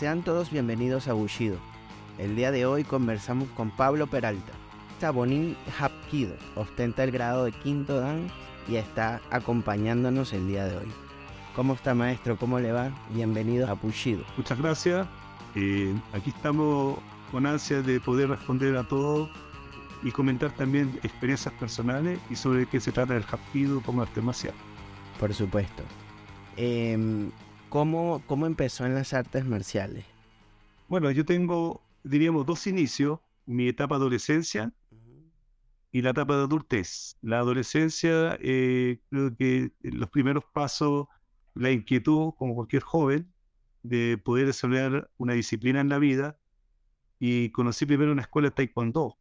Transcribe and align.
Sean 0.00 0.22
todos 0.22 0.50
bienvenidos 0.50 1.08
a 1.08 1.12
Bushido. 1.12 1.58
El 2.16 2.34
día 2.34 2.50
de 2.50 2.64
hoy 2.64 2.84
conversamos 2.84 3.50
con 3.50 3.70
Pablo 3.70 4.06
Peralta. 4.06 4.54
Sabonín 4.98 5.58
Hapkido 5.78 6.36
ostenta 6.54 7.04
el 7.04 7.10
grado 7.10 7.44
de 7.44 7.52
quinto 7.52 8.00
dan 8.00 8.28
y 8.66 8.76
está 8.76 9.20
acompañándonos 9.30 10.32
el 10.32 10.48
día 10.48 10.64
de 10.64 10.78
hoy. 10.78 10.86
¿Cómo 11.54 11.74
está 11.74 11.94
maestro? 11.94 12.38
¿Cómo 12.38 12.58
le 12.58 12.72
va? 12.72 12.90
Bienvenido 13.10 13.68
a 13.68 13.74
Bushido. 13.74 14.24
Muchas 14.38 14.58
gracias. 14.58 15.06
Eh, 15.54 15.94
aquí 16.14 16.30
estamos 16.30 16.98
con 17.30 17.44
ansia 17.44 17.82
de 17.82 18.00
poder 18.00 18.30
responder 18.30 18.78
a 18.78 18.88
todo 18.88 19.28
y 20.02 20.12
comentar 20.12 20.50
también 20.52 20.98
experiencias 21.02 21.52
personales 21.52 22.18
y 22.30 22.36
sobre 22.36 22.64
qué 22.64 22.80
se 22.80 22.90
trata 22.90 23.14
el 23.18 23.24
Hapkido 23.30 23.82
como 23.82 24.00
arte 24.00 24.22
marcial. 24.22 24.54
Por 25.18 25.34
supuesto. 25.34 25.82
Em, 26.56 27.30
¿cómo, 27.70 28.22
¿Cómo 28.26 28.46
empezó 28.46 28.84
en 28.84 28.94
las 28.94 29.14
artes 29.14 29.46
marciales? 29.46 30.04
Bueno, 30.88 31.10
yo 31.10 31.24
tengo, 31.24 31.82
diríamos, 32.02 32.44
dos 32.44 32.66
inicios. 32.66 33.20
Mi 33.46 33.68
etapa 33.68 33.96
adolescencia 33.96 34.72
y 35.92 36.02
la 36.02 36.10
etapa 36.10 36.36
de 36.36 36.42
adultez. 36.44 37.16
La 37.22 37.38
adolescencia, 37.38 38.38
eh, 38.40 39.00
creo 39.08 39.34
que 39.36 39.72
los 39.80 40.08
primeros 40.10 40.44
pasos, 40.52 41.06
la 41.54 41.70
inquietud, 41.70 42.32
como 42.36 42.54
cualquier 42.54 42.82
joven, 42.82 43.32
de 43.82 44.20
poder 44.22 44.46
desarrollar 44.46 45.10
una 45.16 45.32
disciplina 45.32 45.80
en 45.80 45.88
la 45.88 45.98
vida. 45.98 46.38
Y 47.18 47.50
conocí 47.50 47.86
primero 47.86 48.12
una 48.12 48.22
escuela 48.22 48.48
de 48.48 48.54
taekwondo. 48.54 49.18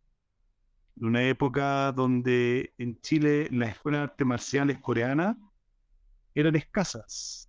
Una 0.97 1.23
época 1.23 1.91
donde 1.91 2.73
en 2.77 2.99
Chile 3.01 3.47
las 3.51 3.69
escuelas 3.69 3.99
de 3.99 4.03
artes 4.03 4.27
marciales 4.27 4.77
coreanas 4.79 5.37
eran 6.35 6.55
escasas. 6.55 7.48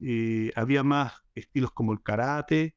Eh, 0.00 0.50
había 0.56 0.82
más 0.82 1.12
estilos 1.34 1.72
como 1.72 1.92
el 1.92 2.02
karate, 2.02 2.74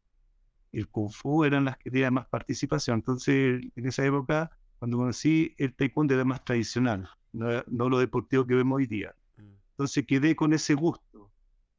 el 0.72 0.90
kung 0.90 1.12
fu, 1.12 1.44
eran 1.44 1.66
las 1.66 1.78
que 1.78 1.90
tenían 1.90 2.16
más 2.16 2.28
participación. 2.28 2.98
Entonces, 2.98 3.62
en 3.76 3.88
esa 3.88 4.06
época, 4.06 4.52
cuando 4.80 4.98
conocí 4.98 5.56
el 5.58 5.74
taekwondo 5.76 6.14
era 6.14 6.26
más 6.26 6.44
tradicional, 6.44 7.10
no, 7.32 7.90
lo 7.90 8.00
deportivo 8.00 8.46
que 8.46 8.56
vemos 8.56 8.78
hoy 8.78 8.88
día. 8.88 9.16
Mm. 9.38 9.54
Entonces 9.72 10.06
quedé 10.06 10.36
con 10.36 10.54
ese 10.54 10.74
gusto. 10.74 11.32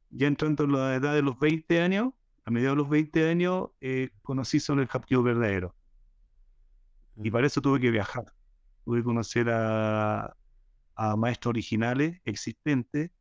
Ya 0.09 0.27
entrando 0.27 0.63
en 0.63 0.71
la 0.71 0.95
edad 0.95 1.13
de 1.13 1.21
los 1.21 1.37
20 1.39 1.81
años, 1.81 2.13
a 2.45 2.51
mediados 2.51 2.77
de 2.77 2.83
los 2.83 2.89
20 2.89 3.29
años, 3.29 3.69
eh, 3.81 4.09
conocí 4.21 4.59
sobre 4.59 4.83
el 4.83 4.89
Hapkido 4.91 5.23
verdadero. 5.23 5.75
Y 7.17 7.29
mm. 7.29 7.33
para 7.33 7.47
eso 7.47 7.61
tuve 7.61 7.79
que 7.79 7.91
viajar. 7.91 8.25
Tuve 8.85 8.99
que 8.99 9.03
conocer 9.03 9.49
a, 9.49 10.35
a 10.95 11.15
maestros 11.15 11.51
originales 11.51 12.21
existentes 12.23 13.11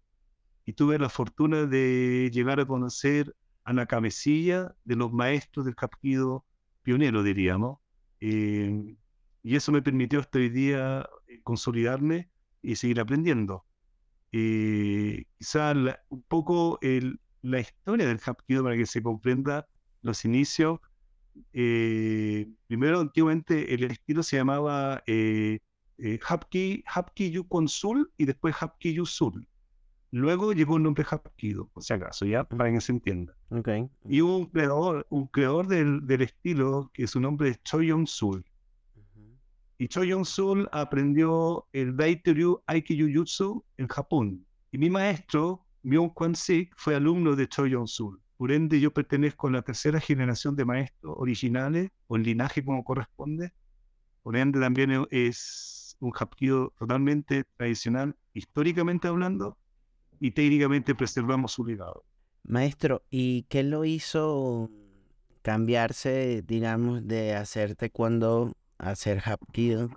y 0.66 0.72
tuve 0.72 0.98
la 0.98 1.08
fortuna 1.08 1.66
de 1.66 2.30
llegar 2.32 2.60
a 2.60 2.66
conocer 2.66 3.34
a 3.64 3.72
la 3.72 3.86
cabecilla 3.86 4.74
de 4.84 4.96
los 4.96 5.12
maestros 5.12 5.66
del 5.66 5.74
Hapkido 5.76 6.44
pionero, 6.82 7.22
diríamos. 7.22 7.78
Eh, 8.20 8.96
y 9.42 9.56
eso 9.56 9.72
me 9.72 9.82
permitió 9.82 10.20
hasta 10.20 10.38
hoy 10.38 10.48
día 10.48 11.08
eh, 11.28 11.40
consolidarme 11.42 12.30
y 12.62 12.76
seguir 12.76 13.00
aprendiendo. 13.00 13.64
Eh, 14.32 15.26
quizá 15.38 15.72
un 16.08 16.22
poco 16.22 16.80
la 17.42 17.60
historia 17.60 18.06
del 18.08 18.20
Hapkido 18.24 18.64
para 18.64 18.76
que 18.76 18.86
se 18.86 19.02
comprenda 19.02 19.68
los 20.02 20.24
inicios. 20.24 20.80
Eh, 21.52 22.48
primero, 22.66 23.00
antiguamente 23.00 23.74
el 23.74 23.84
estilo 23.84 24.22
se 24.22 24.36
llamaba 24.36 25.02
eh, 25.06 25.60
Hapki, 26.26 26.82
Hapki 26.86 27.30
Yu 27.30 27.46
Sul 27.66 28.12
y 28.16 28.24
después 28.24 28.56
Hapki 28.58 28.94
Yu 28.94 29.06
Sul. 29.06 29.46
Luego 30.14 30.52
llegó 30.52 30.76
el 30.76 30.84
nombre 30.84 31.04
Hapkido, 31.10 31.66
por 31.66 31.82
si 31.82 31.92
acaso, 31.92 32.24
ya 32.24 32.44
para 32.44 32.70
que 32.70 32.80
se 32.80 32.92
entienda. 32.92 33.36
Okay. 33.48 33.88
Y 34.08 34.20
hubo 34.20 34.36
un 34.36 34.46
creador, 34.46 35.04
un 35.10 35.26
creador 35.26 35.66
del, 35.66 36.06
del 36.06 36.22
estilo 36.22 36.92
que 36.94 37.08
su 37.08 37.18
nombre 37.18 37.48
es 37.48 37.62
Choyon 37.64 38.06
Sul. 38.06 38.44
Y 39.76 39.88
Choi 39.88 40.06
Yong-sul 40.06 40.68
aprendió 40.70 41.66
el 41.72 41.96
Daiteryu 41.96 42.62
Aikido 42.68 43.08
Jutsu 43.12 43.64
en 43.76 43.88
Japón. 43.88 44.46
Y 44.70 44.78
mi 44.78 44.88
maestro, 44.88 45.66
Myung 45.82 46.14
Kwan 46.14 46.36
Sik, 46.36 46.72
fue 46.76 46.94
alumno 46.94 47.34
de 47.34 47.48
Choi 47.48 47.70
Yong-sul. 47.70 48.22
Por 48.36 48.52
ende, 48.52 48.78
yo 48.78 48.92
pertenezco 48.94 49.48
a 49.48 49.50
la 49.50 49.62
tercera 49.62 49.98
generación 49.98 50.54
de 50.54 50.64
maestros 50.64 51.16
originales, 51.18 51.90
o 52.06 52.14
en 52.14 52.22
linaje 52.22 52.64
como 52.64 52.84
corresponde. 52.84 53.52
Por 54.22 54.36
ende, 54.36 54.60
también 54.60 55.08
es 55.10 55.96
un 55.98 56.12
Hapkido 56.12 56.72
totalmente 56.78 57.42
tradicional, 57.56 58.14
históricamente 58.32 59.08
hablando, 59.08 59.58
y 60.24 60.30
técnicamente 60.30 60.94
preservamos 60.94 61.52
su 61.52 61.66
legado. 61.66 62.02
Maestro, 62.44 63.02
¿y 63.10 63.42
qué 63.50 63.62
lo 63.62 63.84
hizo 63.84 64.70
cambiarse, 65.42 66.40
digamos, 66.40 67.06
de 67.06 67.34
hacerte 67.34 67.90
cuando 67.90 68.54
hacer 68.78 69.20
Hapkido? 69.22 69.90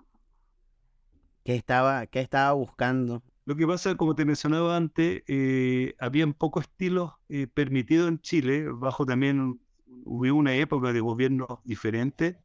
¿Qué 1.46 1.56
estaba, 1.56 2.08
qué 2.08 2.20
estaba 2.20 2.52
buscando? 2.52 3.24
Lo 3.46 3.56
que 3.56 3.66
pasa, 3.66 3.96
como 3.96 4.16
te 4.16 4.26
mencionaba 4.26 4.76
antes, 4.76 5.24
eh, 5.28 5.96
habían 5.98 6.34
pocos 6.34 6.66
estilos 6.66 7.14
eh, 7.30 7.48
permitidos 7.48 8.10
en 8.10 8.20
Chile, 8.20 8.68
bajo 8.70 9.06
también 9.06 9.62
hubo 10.04 10.36
una 10.36 10.54
época 10.56 10.92
de 10.92 11.00
gobiernos 11.00 11.48
diferentes, 11.64 12.36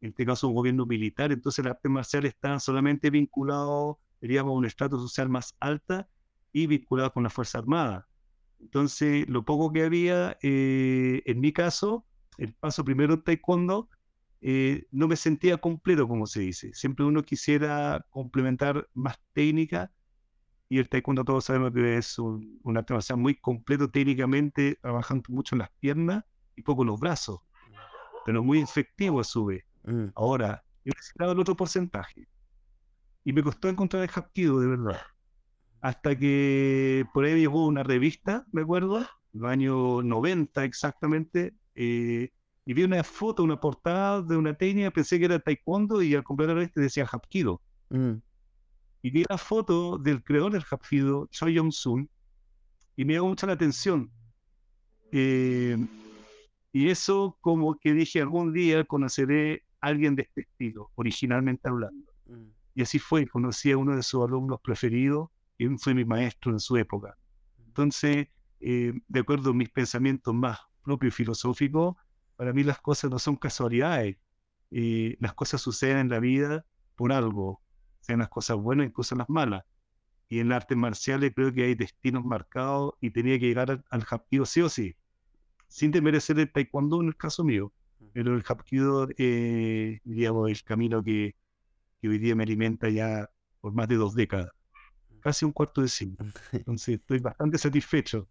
en 0.00 0.08
este 0.08 0.26
caso 0.26 0.48
un 0.48 0.54
gobierno 0.54 0.84
militar, 0.84 1.30
entonces 1.30 1.64
las 1.64 1.76
artes 1.76 1.92
marciales 1.92 2.34
estaban 2.34 2.58
solamente 2.58 3.08
vinculados, 3.10 3.98
diríamos, 4.20 4.50
a 4.50 4.56
un 4.56 4.64
estrato 4.64 4.98
social 4.98 5.28
más 5.28 5.54
alta 5.60 6.08
y 6.54 6.68
vinculados 6.68 7.12
con 7.12 7.24
la 7.24 7.30
Fuerza 7.30 7.58
Armada. 7.58 8.08
Entonces, 8.60 9.28
lo 9.28 9.44
poco 9.44 9.72
que 9.72 9.82
había, 9.82 10.38
eh, 10.40 11.20
en 11.26 11.40
mi 11.40 11.52
caso, 11.52 12.06
el 12.38 12.54
paso 12.54 12.84
primero 12.84 13.14
en 13.14 13.22
taekwondo, 13.22 13.90
eh, 14.40 14.86
no 14.92 15.08
me 15.08 15.16
sentía 15.16 15.58
completo, 15.58 16.06
como 16.06 16.26
se 16.26 16.40
dice. 16.40 16.72
Siempre 16.72 17.04
uno 17.04 17.22
quisiera 17.22 18.06
complementar 18.08 18.88
más 18.94 19.18
técnica 19.32 19.92
y 20.68 20.78
el 20.78 20.88
taekwondo 20.88 21.24
todos 21.24 21.44
sabemos 21.44 21.72
que 21.72 21.96
es 21.96 22.18
un, 22.18 22.60
una 22.62 22.80
arte 22.80 23.16
muy 23.16 23.34
completo 23.34 23.90
técnicamente, 23.90 24.78
trabajando 24.80 25.24
mucho 25.30 25.56
en 25.56 25.58
las 25.58 25.70
piernas 25.80 26.24
y 26.54 26.62
poco 26.62 26.82
en 26.82 26.88
los 26.88 27.00
brazos, 27.00 27.40
pero 28.24 28.44
muy 28.44 28.60
efectivo 28.60 29.20
a 29.20 29.24
su 29.24 29.46
vez. 29.46 29.64
Mm. 29.82 30.06
Ahora, 30.14 30.64
yo 30.84 30.92
necesitaba 30.94 31.32
el 31.32 31.40
otro 31.40 31.56
porcentaje 31.56 32.28
y 33.24 33.32
me 33.32 33.42
costó 33.42 33.68
encontrar 33.68 34.04
el 34.04 34.10
Hapkido, 34.14 34.60
de 34.60 34.68
verdad. 34.68 35.00
Hasta 35.84 36.18
que 36.18 37.04
por 37.12 37.26
ahí 37.26 37.38
llegó 37.38 37.66
una 37.66 37.82
revista, 37.82 38.46
me 38.52 38.62
acuerdo, 38.62 39.06
los 39.34 39.50
años 39.50 40.02
90 40.02 40.64
exactamente, 40.64 41.54
eh, 41.74 42.30
y 42.64 42.72
vi 42.72 42.84
una 42.84 43.04
foto, 43.04 43.42
una 43.42 43.60
portada 43.60 44.22
de 44.22 44.34
una 44.34 44.54
técnica, 44.54 44.90
pensé 44.90 45.18
que 45.18 45.26
era 45.26 45.38
taekwondo 45.38 46.00
y 46.00 46.14
al 46.14 46.24
comprar 46.24 46.56
este 46.56 46.80
decía 46.80 47.04
Hapkido. 47.04 47.60
Mm. 47.90 48.14
Y 49.02 49.10
vi 49.10 49.24
la 49.28 49.36
foto 49.36 49.98
del 49.98 50.24
creador 50.24 50.52
del 50.52 50.64
Hapkido, 50.70 51.26
Choi 51.30 51.52
Yong-sun, 51.52 52.08
y 52.96 53.04
me 53.04 53.12
llamó 53.12 53.28
mucho 53.28 53.46
la 53.46 53.52
atención. 53.52 54.10
Eh, 55.12 55.76
y 56.72 56.88
eso 56.88 57.36
como 57.42 57.78
que 57.78 57.92
dije, 57.92 58.22
algún 58.22 58.54
día 58.54 58.84
conoceré 58.84 59.66
a 59.82 59.88
alguien 59.88 60.16
de 60.16 60.22
este 60.22 60.40
estilo, 60.40 60.92
originalmente 60.94 61.68
hablando. 61.68 62.10
Mm. 62.24 62.48
Y 62.74 62.80
así 62.80 62.98
fue, 62.98 63.26
conocí 63.26 63.70
a 63.70 63.76
uno 63.76 63.94
de 63.94 64.02
sus 64.02 64.24
alumnos 64.24 64.62
preferidos, 64.62 65.28
y 65.58 65.68
fue 65.78 65.94
mi 65.94 66.04
maestro 66.04 66.52
en 66.52 66.60
su 66.60 66.76
época. 66.76 67.16
Entonces, 67.66 68.28
eh, 68.60 68.92
de 69.08 69.20
acuerdo 69.20 69.50
a 69.50 69.54
mis 69.54 69.70
pensamientos 69.70 70.34
más 70.34 70.58
propios 70.82 71.14
filosóficos, 71.14 71.96
para 72.36 72.52
mí 72.52 72.62
las 72.62 72.80
cosas 72.80 73.10
no 73.10 73.18
son 73.18 73.36
casualidades. 73.36 74.16
Y 74.70 75.16
las 75.22 75.34
cosas 75.34 75.60
suceden 75.60 75.98
en 75.98 76.08
la 76.08 76.18
vida 76.18 76.66
por 76.96 77.12
algo, 77.12 77.62
sean 78.00 78.20
las 78.20 78.28
cosas 78.28 78.56
buenas, 78.56 78.86
incluso 78.86 79.14
las 79.14 79.28
malas. 79.28 79.64
Y 80.28 80.40
en 80.40 80.48
las 80.48 80.62
artes 80.62 80.76
marciales 80.76 81.32
creo 81.34 81.52
que 81.52 81.64
hay 81.64 81.74
destinos 81.74 82.24
marcados 82.24 82.94
y 83.00 83.10
tenía 83.10 83.38
que 83.38 83.46
llegar 83.46 83.70
al, 83.70 83.84
al 83.90 84.04
sí 84.46 84.62
o 84.62 84.68
sí, 84.68 84.96
sin 85.68 85.90
desmerecer 85.90 86.38
el 86.38 86.50
taekwondo 86.50 87.00
en 87.00 87.08
el 87.08 87.16
caso 87.16 87.44
mío. 87.44 87.72
Pero 88.12 88.34
el 88.34 88.42
Hapkido, 88.46 89.08
eh, 89.16 90.00
digamos, 90.04 90.50
el 90.50 90.62
camino 90.62 91.02
que, 91.02 91.36
que 92.00 92.08
hoy 92.08 92.18
día 92.18 92.34
me 92.34 92.44
alimenta 92.44 92.88
ya 92.88 93.30
por 93.60 93.72
más 93.72 93.88
de 93.88 93.96
dos 93.96 94.14
décadas, 94.14 94.50
casi 95.24 95.44
un 95.44 95.52
cuarto 95.52 95.80
de 95.80 95.88
siglo. 95.88 96.24
Entonces 96.52 97.00
estoy 97.00 97.18
bastante 97.18 97.58
satisfecho 97.58 98.28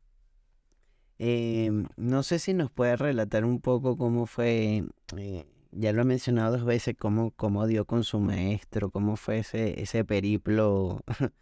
Em, 1.19 1.87
no 1.95 2.23
sé 2.23 2.39
si 2.39 2.53
nos 2.53 2.71
puede 2.71 2.95
relatar 2.95 3.45
un 3.45 3.61
poco 3.61 3.97
cómo 3.97 4.25
fue, 4.25 4.83
eh, 5.17 5.45
ya 5.71 5.93
lo 5.93 6.01
ha 6.01 6.05
mencionado 6.05 6.57
dos 6.57 6.65
veces, 6.65 6.95
cómo, 6.97 7.31
cómo 7.31 7.67
dio 7.67 7.85
con 7.85 8.03
su 8.03 8.19
maestro, 8.19 8.89
cómo 8.89 9.15
fue 9.15 9.39
ese, 9.39 9.81
ese 9.81 10.03
periplo 10.03 11.03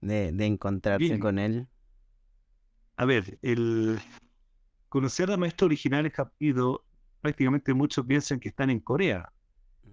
de, 0.00 0.32
de 0.32 0.46
encontrarse 0.46 1.18
con 1.18 1.38
él. 1.38 1.68
A 2.96 3.04
ver, 3.04 3.38
el 3.42 3.98
conocer 4.88 5.30
a 5.30 5.36
maestro 5.36 5.66
original 5.66 6.04
es 6.04 6.18
Hapkido, 6.18 6.84
prácticamente 7.20 7.72
muchos 7.74 8.04
piensan 8.04 8.40
que 8.40 8.48
están 8.48 8.70
en 8.70 8.80
Corea, 8.80 9.32
mm. 9.84 9.88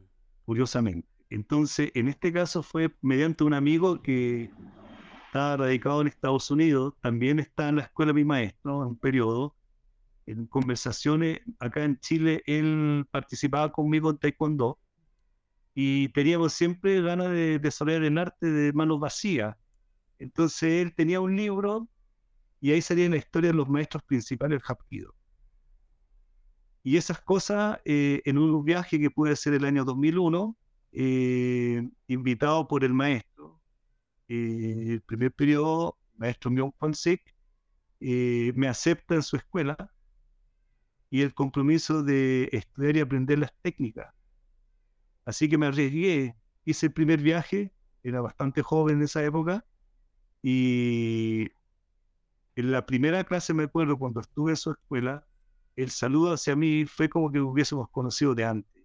curiosamente. 0.45 1.07
Entonces, 1.29 1.91
en 1.93 2.07
este 2.07 2.33
caso 2.33 2.63
fue 2.63 2.93
mediante 3.01 3.43
un 3.43 3.53
amigo 3.53 4.01
que 4.01 4.51
está 5.29 5.57
radicado 5.57 6.01
en 6.01 6.07
Estados 6.07 6.49
Unidos, 6.49 6.95
también 7.01 7.37
está 7.37 7.69
en 7.69 7.75
la 7.75 7.83
escuela 7.83 8.13
mi 8.13 8.25
maestro, 8.25 8.81
en 8.81 8.89
un 8.89 8.97
periodo, 8.97 9.55
en 10.25 10.47
conversaciones 10.47 11.41
acá 11.59 11.83
en 11.83 11.99
Chile, 11.99 12.41
él 12.47 13.05
participaba 13.11 13.71
conmigo 13.71 14.09
en 14.09 14.17
Taekwondo 14.17 14.79
y 15.75 16.09
teníamos 16.09 16.53
siempre 16.53 16.99
ganas 17.01 17.29
de 17.29 17.59
desarrollar 17.59 18.03
el 18.05 18.17
arte 18.17 18.47
de 18.47 18.73
manos 18.73 18.99
vacías. 18.99 19.55
Entonces 20.17 20.81
él 20.81 20.95
tenía 20.95 21.21
un 21.21 21.35
libro 21.35 21.87
y 22.59 22.71
ahí 22.71 22.81
salía 22.81 23.07
la 23.07 23.17
historia 23.17 23.51
de 23.51 23.55
los 23.55 23.69
maestros 23.69 24.01
principales 24.01 24.59
del 24.59 24.65
Hapkido. 24.67 25.13
Y 26.81 26.97
esas 26.97 27.21
cosas, 27.21 27.79
eh, 27.85 28.23
en 28.25 28.39
un 28.39 28.65
viaje 28.65 28.99
que 28.99 29.11
puede 29.11 29.35
ser 29.35 29.53
el 29.53 29.63
año 29.63 29.85
2001, 29.85 30.57
eh, 30.91 31.87
invitado 32.07 32.67
por 32.67 32.83
el 32.83 32.95
maestro, 32.95 33.28
eh, 34.29 34.93
el 34.93 35.01
primer 35.01 35.33
periodo, 35.33 35.97
maestro 36.15 36.51
Myung 36.51 36.71
Kwan 36.77 36.93
Sik, 36.93 37.21
me 37.99 38.67
acepta 38.69 39.15
en 39.15 39.23
su 39.23 39.35
escuela 39.35 39.75
y 41.09 41.21
el 41.21 41.33
compromiso 41.33 42.03
de 42.03 42.47
estudiar 42.51 42.95
y 42.95 42.99
aprender 43.01 43.39
las 43.39 43.53
técnicas. 43.61 44.13
Así 45.25 45.49
que 45.49 45.57
me 45.57 45.65
arriesgué, 45.65 46.35
hice 46.65 46.85
el 46.87 46.93
primer 46.93 47.21
viaje, 47.21 47.73
era 48.03 48.21
bastante 48.21 48.61
joven 48.61 48.97
en 48.97 49.03
esa 49.03 49.23
época, 49.23 49.65
y 50.41 51.49
en 52.55 52.71
la 52.71 52.85
primera 52.85 53.23
clase 53.23 53.53
me 53.53 53.63
acuerdo 53.63 53.97
cuando 53.97 54.21
estuve 54.21 54.51
en 54.51 54.57
su 54.57 54.71
escuela, 54.71 55.25
el 55.75 55.91
saludo 55.91 56.33
hacia 56.33 56.55
mí 56.55 56.85
fue 56.85 57.09
como 57.09 57.31
que 57.31 57.39
hubiésemos 57.39 57.89
conocido 57.89 58.35
de 58.35 58.45
antes. 58.45 58.83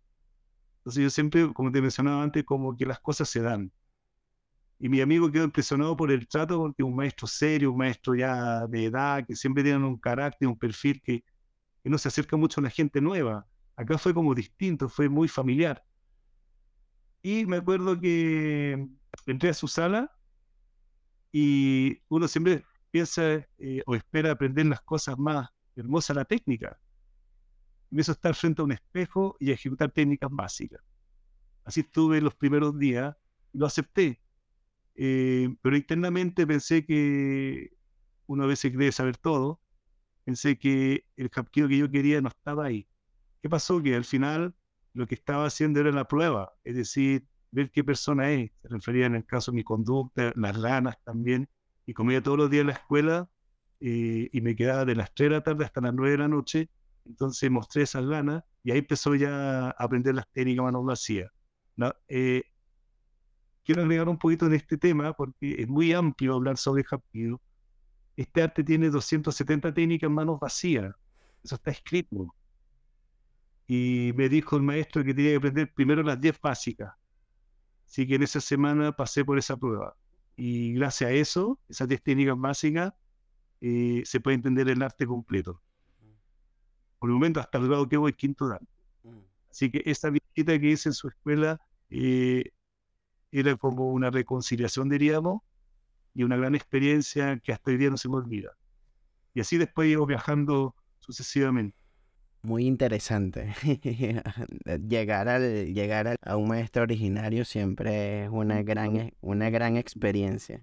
Entonces 0.78 1.02
yo 1.02 1.10
siempre, 1.10 1.52
como 1.52 1.72
te 1.72 1.80
mencionaba 1.80 2.22
antes, 2.22 2.44
como 2.44 2.76
que 2.76 2.86
las 2.86 3.00
cosas 3.00 3.28
se 3.28 3.40
dan. 3.40 3.72
Y 4.78 4.88
mi 4.88 5.00
amigo 5.00 5.30
quedó 5.30 5.44
impresionado 5.44 5.96
por 5.96 6.10
el 6.10 6.26
trato 6.26 6.58
porque 6.58 6.82
un 6.82 6.94
maestro 6.94 7.26
serio, 7.26 7.72
un 7.72 7.78
maestro 7.78 8.14
ya 8.14 8.66
de 8.66 8.84
edad, 8.84 9.24
que 9.26 9.36
siempre 9.36 9.62
tiene 9.62 9.84
un 9.84 9.98
carácter, 9.98 10.48
un 10.48 10.58
perfil 10.58 11.00
que, 11.02 11.24
que 11.82 11.90
no 11.90 11.96
se 11.98 12.08
acerca 12.08 12.36
mucho 12.36 12.60
a 12.60 12.64
la 12.64 12.70
gente 12.70 13.00
nueva. 13.00 13.46
Acá 13.76 13.98
fue 13.98 14.12
como 14.12 14.34
distinto, 14.34 14.88
fue 14.88 15.08
muy 15.08 15.28
familiar. 15.28 15.82
Y 17.22 17.46
me 17.46 17.56
acuerdo 17.56 17.98
que 17.98 18.86
entré 19.26 19.48
a 19.48 19.54
su 19.54 19.66
sala 19.66 20.10
y 21.32 21.98
uno 22.08 22.28
siempre 22.28 22.64
piensa 22.90 23.22
eh, 23.58 23.82
o 23.86 23.94
espera 23.94 24.30
aprender 24.30 24.66
las 24.66 24.82
cosas 24.82 25.18
más 25.18 25.48
hermosas, 25.74 26.16
la 26.16 26.24
técnica. 26.24 26.78
Y 27.90 28.00
eso 28.00 28.12
estar 28.12 28.34
frente 28.34 28.62
a 28.62 28.64
un 28.64 28.72
espejo 28.72 29.36
y 29.40 29.50
ejecutar 29.50 29.90
técnicas 29.90 30.30
básicas. 30.32 30.80
Así 31.64 31.80
estuve 31.80 32.20
los 32.20 32.34
primeros 32.34 32.78
días 32.78 33.16
y 33.52 33.58
lo 33.58 33.66
acepté. 33.66 34.20
Eh, 34.96 35.54
pero 35.62 35.76
internamente 35.76 36.46
pensé 36.46 36.84
que 36.86 37.72
uno 38.26 38.44
a 38.44 38.46
veces 38.46 38.72
cree 38.72 38.92
saber 38.92 39.16
todo. 39.16 39.60
Pensé 40.24 40.58
que 40.58 41.04
el 41.16 41.30
capquillo 41.30 41.68
que 41.68 41.78
yo 41.78 41.90
quería 41.90 42.20
no 42.20 42.28
estaba 42.28 42.66
ahí. 42.66 42.88
¿Qué 43.42 43.48
pasó? 43.48 43.82
Que 43.82 43.94
al 43.94 44.04
final 44.04 44.54
lo 44.94 45.06
que 45.06 45.14
estaba 45.16 45.46
haciendo 45.46 45.80
era 45.80 45.90
la 45.90 46.06
prueba, 46.08 46.52
es 46.62 46.76
decir, 46.76 47.26
ver 47.50 47.70
qué 47.70 47.84
persona 47.84 48.30
es. 48.30 48.50
Se 48.62 48.68
refería 48.68 49.06
en 49.06 49.16
el 49.16 49.26
caso 49.26 49.50
a 49.50 49.54
mi 49.54 49.62
conducta, 49.64 50.32
las 50.36 50.60
ganas 50.60 50.96
también. 51.04 51.48
Y 51.86 51.92
comía 51.92 52.22
todos 52.22 52.38
los 52.38 52.50
días 52.50 52.62
en 52.62 52.68
la 52.68 52.72
escuela 52.72 53.28
eh, 53.80 54.30
y 54.32 54.40
me 54.40 54.56
quedaba 54.56 54.84
de 54.86 54.94
las 54.94 55.12
3 55.14 55.28
de 55.28 55.36
la 55.36 55.42
tarde 55.42 55.64
hasta 55.64 55.80
las 55.80 55.92
9 55.94 56.12
de 56.12 56.18
la 56.18 56.28
noche. 56.28 56.70
Entonces 57.04 57.50
mostré 57.50 57.82
esas 57.82 58.06
ganas 58.06 58.42
y 58.62 58.70
ahí 58.70 58.78
empezó 58.78 59.14
ya 59.14 59.68
a 59.68 59.70
aprender 59.70 60.14
las 60.14 60.30
técnicas 60.32 60.72
vacías. 60.72 61.30
¿no? 61.76 61.92
Eh, 62.08 62.44
quiero 63.64 63.82
agregar 63.82 64.08
un 64.08 64.18
poquito 64.18 64.46
en 64.46 64.54
este 64.54 64.76
tema 64.76 65.12
porque 65.12 65.56
es 65.58 65.68
muy 65.68 65.92
amplio 65.92 66.34
hablar 66.34 66.56
sobre 66.56 66.84
Hapkido. 66.88 67.40
Este 68.16 68.42
arte 68.42 68.62
tiene 68.62 68.90
270 68.90 69.72
técnicas 69.72 70.10
manos 70.10 70.38
vacías. 70.38 70.94
Eso 71.42 71.54
está 71.56 71.70
escrito. 71.70 72.34
Y 73.66 74.12
me 74.14 74.28
dijo 74.28 74.56
el 74.56 74.62
maestro 74.62 75.02
que 75.02 75.14
tenía 75.14 75.32
que 75.32 75.36
aprender 75.36 75.72
primero 75.72 76.02
las 76.02 76.20
10 76.20 76.40
básicas. 76.40 76.92
Así 77.86 78.06
que 78.06 78.16
en 78.16 78.22
esa 78.22 78.40
semana 78.40 78.92
pasé 78.92 79.24
por 79.24 79.38
esa 79.38 79.56
prueba. 79.56 79.96
Y 80.36 80.74
gracias 80.74 81.10
a 81.10 81.12
eso, 81.12 81.58
esas 81.68 81.88
10 81.88 82.02
técnicas 82.02 82.38
básicas, 82.38 82.92
eh, 83.60 84.02
se 84.04 84.20
puede 84.20 84.36
entender 84.36 84.68
el 84.68 84.82
arte 84.82 85.06
completo. 85.06 85.62
Por 86.98 87.10
el 87.10 87.14
momento, 87.14 87.40
hasta 87.40 87.58
el 87.58 87.68
grado 87.68 87.88
que 87.88 87.96
voy, 87.96 88.12
quinto 88.12 88.48
dan. 88.48 88.66
Así 89.50 89.70
que 89.70 89.82
esa 89.84 90.10
visita 90.10 90.58
que 90.58 90.70
hice 90.70 90.88
en 90.88 90.94
su 90.94 91.08
escuela 91.08 91.60
eh, 91.88 92.50
era 93.40 93.56
como 93.56 93.90
una 93.90 94.10
reconciliación, 94.10 94.88
diríamos, 94.88 95.42
y 96.14 96.22
una 96.22 96.36
gran 96.36 96.54
experiencia 96.54 97.38
que 97.40 97.52
hasta 97.52 97.70
hoy 97.70 97.76
día 97.76 97.90
no 97.90 97.96
se 97.96 98.08
me 98.08 98.16
olvida. 98.16 98.50
Y 99.34 99.40
así 99.40 99.58
después 99.58 99.88
llevo 99.88 100.06
viajando 100.06 100.74
sucesivamente 101.00 101.76
muy 102.44 102.66
interesante. 102.66 103.54
llegar 104.88 105.28
al, 105.28 105.74
llegar 105.74 106.16
a 106.20 106.36
un 106.36 106.48
maestro 106.48 106.82
originario 106.82 107.44
siempre 107.44 108.24
es 108.24 108.30
una 108.30 108.62
gran, 108.62 109.12
una 109.20 109.50
gran 109.50 109.76
experiencia. 109.76 110.62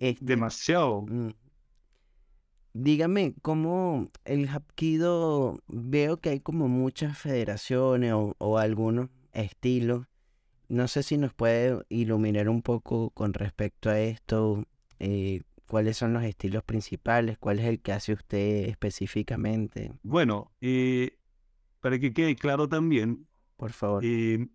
Este, 0.00 0.24
Demasiado. 0.24 1.02
Mm, 1.02 1.30
dígame, 2.72 3.34
¿cómo 3.42 4.10
el 4.24 4.48
Hapkido 4.48 5.60
veo 5.68 6.18
que 6.18 6.30
hay 6.30 6.40
como 6.40 6.68
muchas 6.68 7.18
federaciones 7.18 8.14
o, 8.14 8.58
algunos 8.58 9.10
estilos? 9.32 10.06
No 10.70 10.86
sé 10.86 11.02
si 11.02 11.18
nos 11.18 11.34
puede 11.34 11.84
iluminar 11.88 12.48
un 12.48 12.62
poco 12.62 13.10
con 13.10 13.34
respecto 13.34 13.90
a 13.90 13.98
esto. 13.98 14.64
Eh, 15.00 15.42
¿Cuáles 15.66 15.96
son 15.96 16.12
los 16.12 16.22
estilos 16.22 16.62
principales? 16.62 17.38
¿Cuál 17.38 17.58
es 17.58 17.66
el 17.66 17.80
que 17.80 17.92
hace 17.92 18.12
usted 18.12 18.68
específicamente? 18.68 19.92
Bueno, 20.04 20.52
eh, 20.60 21.18
para 21.80 21.98
que 21.98 22.12
quede 22.12 22.36
claro 22.36 22.68
también, 22.68 23.26
por 23.56 23.72
favor, 23.72 24.04
eh, 24.04 24.48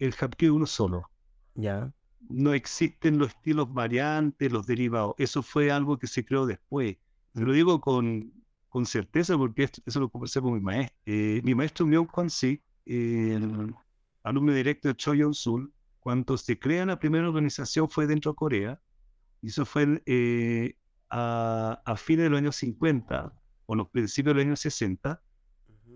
el 0.00 0.14
Hapkido 0.20 0.56
uno 0.56 0.66
solo. 0.66 1.08
Ya. 1.54 1.94
No 2.28 2.52
existen 2.52 3.18
los 3.18 3.28
estilos 3.28 3.72
variantes, 3.72 4.50
los 4.50 4.66
derivados. 4.66 5.14
Eso 5.18 5.40
fue 5.40 5.70
algo 5.70 5.98
que 6.00 6.08
se 6.08 6.24
creó 6.24 6.46
después. 6.46 6.96
Lo 7.34 7.52
mm. 7.52 7.54
digo 7.54 7.80
con, 7.80 8.32
con 8.68 8.86
certeza 8.86 9.38
porque 9.38 9.70
eso 9.86 10.00
lo 10.00 10.08
conversé 10.08 10.40
con 10.40 10.52
mi 10.54 10.60
maestro. 10.60 10.98
Eh, 11.06 11.40
mi 11.44 11.54
maestro 11.54 11.86
Myung 11.86 12.08
Kwan 12.08 12.28
Sik, 12.28 12.60
alumno 14.22 14.52
directo 14.52 14.88
de 14.88 14.96
Choyon 14.96 15.34
Sul, 15.34 15.72
cuando 15.98 16.36
se 16.36 16.58
crea 16.58 16.86
la 16.86 16.98
primera 16.98 17.28
organización 17.28 17.88
fue 17.90 18.06
dentro 18.06 18.32
de 18.32 18.36
Corea 18.36 18.80
y 19.42 19.48
eso 19.48 19.64
fue 19.64 20.02
eh, 20.06 20.76
a, 21.08 21.80
a, 21.84 21.96
fines 21.96 22.24
de 22.24 22.30
los 22.30 22.38
años 22.38 22.56
50 22.56 23.32
o 23.66 23.74
los 23.74 23.88
principios 23.88 24.34
de 24.34 24.40
los 24.40 24.46
años 24.46 24.60
60, 24.60 25.22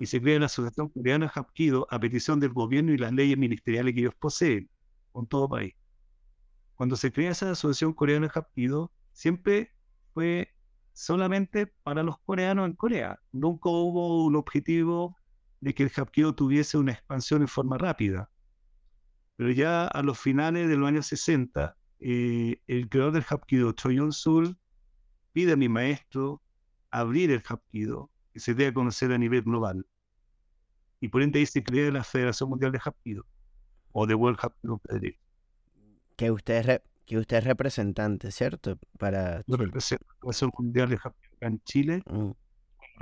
y 0.00 0.06
se 0.06 0.20
crea 0.20 0.38
la 0.38 0.46
Asociación 0.46 0.88
Coreana 0.88 1.30
Hapkido 1.34 1.86
a 1.90 1.98
petición 2.00 2.40
del 2.40 2.52
gobierno 2.52 2.92
y 2.92 2.98
las 2.98 3.12
leyes 3.12 3.38
ministeriales 3.38 3.94
que 3.94 4.00
ellos 4.00 4.14
poseen 4.14 4.68
con 5.12 5.26
todo 5.26 5.48
país. 5.48 5.74
Cuando 6.74 6.96
se 6.96 7.12
crea 7.12 7.30
esa 7.30 7.50
Asociación 7.50 7.92
Coreana 7.92 8.30
Hapkido, 8.32 8.92
siempre 9.12 9.72
fue 10.12 10.54
solamente 10.92 11.66
para 11.66 12.02
los 12.02 12.18
coreanos 12.18 12.66
en 12.66 12.74
Corea. 12.74 13.20
Nunca 13.32 13.68
hubo 13.68 14.24
un 14.24 14.36
objetivo 14.36 15.16
de 15.64 15.74
que 15.74 15.82
el 15.82 15.90
Hapkido 15.96 16.34
tuviese 16.34 16.76
una 16.76 16.92
expansión 16.92 17.40
en 17.40 17.48
forma 17.48 17.78
rápida. 17.78 18.30
Pero 19.36 19.50
ya 19.50 19.86
a 19.86 20.02
los 20.02 20.18
finales 20.18 20.68
de 20.68 20.76
los 20.76 20.86
años 20.86 21.06
60, 21.06 21.74
eh, 22.00 22.60
el 22.66 22.88
creador 22.90 23.14
del 23.14 23.24
Hapkido, 23.26 23.72
Choyon 23.72 24.12
Sul, 24.12 24.58
pide 25.32 25.52
a 25.52 25.56
mi 25.56 25.70
maestro 25.70 26.42
abrir 26.90 27.30
el 27.30 27.42
Hapkido, 27.48 28.10
que 28.34 28.40
se 28.40 28.52
dé 28.52 28.66
a 28.66 28.74
conocer 28.74 29.10
a 29.12 29.16
nivel 29.16 29.40
global. 29.40 29.86
Y 31.00 31.08
por 31.08 31.22
ende 31.22 31.38
ahí 31.38 31.46
se 31.46 31.64
crea 31.64 31.90
la 31.90 32.04
Federación 32.04 32.50
Mundial 32.50 32.70
de 32.70 32.80
Hapkido, 32.84 33.24
o 33.92 34.06
de 34.06 34.14
World 34.14 34.38
Hapkido 34.42 34.82
Que 36.16 36.30
usted, 36.30 36.68
es 36.68 36.80
que 37.06 37.16
usted 37.16 37.38
es 37.38 37.44
representante, 37.44 38.30
¿cierto? 38.32 38.78
Para... 38.98 39.42
Represento 39.48 40.04
la 40.08 40.14
Federación 40.20 40.50
Mundial 40.58 40.90
de 40.90 40.98
Hapkido 41.02 41.36
en 41.40 41.62
Chile. 41.62 42.02
Mm. 42.04 42.32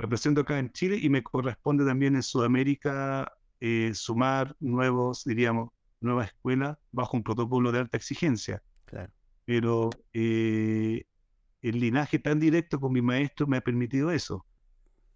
Represento 0.03 0.41
acá 0.41 0.59
en 0.59 0.69
Chile 0.69 0.99
y 1.01 1.07
me 1.07 1.23
corresponde 1.23 1.85
también 1.85 2.17
en 2.17 2.23
Sudamérica 2.23 3.31
eh, 3.61 3.91
sumar 3.93 4.53
nuevos, 4.59 5.23
diríamos, 5.23 5.69
nuevas 6.01 6.27
escuelas 6.27 6.77
bajo 6.91 7.15
un 7.15 7.23
protocolo 7.23 7.71
de 7.71 7.79
alta 7.79 7.95
exigencia 7.95 8.61
pero 9.45 9.91
eh, 10.11 11.05
el 11.61 11.79
linaje 11.79 12.19
tan 12.19 12.37
directo 12.37 12.81
con 12.81 12.91
mi 12.91 13.01
maestro 13.01 13.47
me 13.47 13.55
ha 13.55 13.61
permitido 13.61 14.11
eso. 14.11 14.45